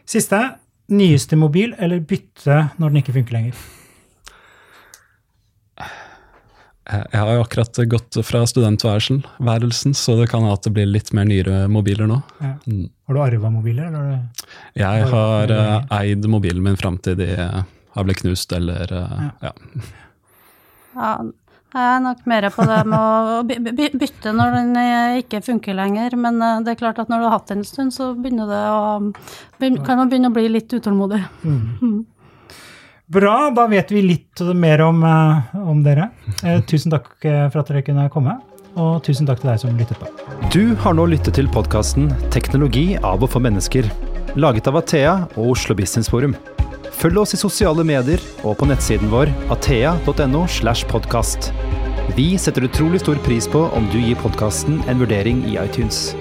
Siste. 0.05 0.39
Nyeste 0.89 1.37
mobil 1.37 1.73
eller 1.81 1.99
bytte 2.05 2.71
når 2.77 2.89
den 2.93 3.01
ikke 3.01 3.13
funker 3.15 3.33
lenger? 3.37 3.55
Jeg 6.85 7.05
jeg 7.11 7.19
har 7.21 7.31
jo 7.33 7.43
akkurat 7.43 7.79
gått 7.89 8.17
fra 8.27 8.43
studentværelsen, 8.45 9.93
så 9.97 10.15
det 10.19 10.27
kan 10.29 10.43
hende 10.43 10.53
at 10.53 10.67
det 10.67 10.73
blir 10.75 10.85
litt 10.85 11.09
mer 11.17 11.25
nyere 11.25 11.63
mobiler 11.71 12.05
nå. 12.11 12.19
Ja. 12.43 12.51
Mm. 12.69 12.83
Har 13.07 13.17
du 13.17 13.21
arva 13.23 13.49
mobiler? 13.53 13.87
Eller. 13.89 14.19
Jeg 14.77 15.07
har 15.09 15.53
eh, 15.55 15.87
eid 16.01 16.27
mobilen 16.29 16.61
min 16.65 16.77
fram 16.77 16.99
til 17.01 17.17
de 17.17 17.29
har 17.35 18.03
blitt 18.05 18.21
knust 18.21 18.53
eller 18.53 18.91
eh, 18.93 19.25
ja. 19.47 19.51
Ja, 20.95 21.09
jeg 21.75 21.83
er 21.91 21.99
nok 22.05 22.21
mer 22.29 22.45
på 22.55 22.63
det 22.69 22.77
med 22.87 22.99
å 23.01 23.41
by- 23.49 23.59
by- 23.75 23.97
bytte 23.99 24.31
når 24.31 24.53
den 24.59 24.75
eh, 24.79 25.17
ikke 25.25 25.41
funker 25.43 25.75
lenger. 25.75 26.13
Men 26.15 26.37
eh, 26.41 26.61
det 26.63 26.75
er 26.75 26.79
klart 26.85 27.01
at 27.01 27.09
når 27.11 27.19
du 27.19 27.27
har 27.27 27.39
hatt 27.39 27.49
den 27.51 27.63
en 27.65 27.67
stund, 27.67 27.91
så 27.97 28.13
begynner 28.15 28.47
det 28.47 28.61
å, 28.71 29.79
kan 29.83 29.97
man 29.99 30.07
begynne 30.13 30.29
å 30.31 30.37
bli 30.37 30.47
litt 30.53 30.69
utålmodig. 30.77 31.23
Bra, 33.07 33.51
da 33.55 33.67
vet 33.67 33.91
vi 33.91 34.01
litt 34.01 34.41
mer 34.55 34.81
om, 34.81 35.03
eh, 35.03 35.55
om 35.69 35.83
dere. 35.83 36.09
Eh, 36.43 36.61
tusen 36.61 36.91
takk 36.91 37.25
eh, 37.25 37.49
for 37.49 37.61
at 37.61 37.69
dere 37.69 37.83
kunne 37.85 38.09
komme, 38.09 38.39
og 38.75 39.03
tusen 39.05 39.27
takk 39.29 39.43
til 39.43 39.51
deg 39.51 39.61
som 39.61 39.77
lyttet 39.77 39.99
på. 40.01 40.09
Du 40.49 40.73
har 40.81 40.97
nå 40.97 41.05
lyttet 41.11 41.37
til 41.37 41.47
podkasten 41.47 42.09
'Teknologi 42.33 42.97
av 42.97 43.21
og 43.21 43.29
for 43.29 43.39
mennesker', 43.39 43.91
laget 44.35 44.67
av 44.67 44.77
Athea 44.81 45.27
og 45.37 45.53
Oslo 45.53 45.75
Business 45.75 46.09
Forum. 46.09 46.35
Følg 46.91 47.17
oss 47.17 47.33
i 47.35 47.37
sosiale 47.37 47.83
medier 47.83 48.19
og 48.43 48.57
på 48.57 48.65
nettsiden 48.65 49.11
vår 49.11 49.29
athea.no. 49.51 50.47
slash 50.47 50.87
podcast. 50.87 51.51
Vi 52.15 52.37
setter 52.37 52.65
utrolig 52.65 53.01
stor 53.01 53.15
pris 53.25 53.47
på 53.47 53.69
om 53.75 53.85
du 53.91 53.99
gir 53.99 54.15
podkasten 54.15 54.81
en 54.87 54.99
vurdering 54.99 55.43
i 55.45 55.59
iTunes. 55.61 56.15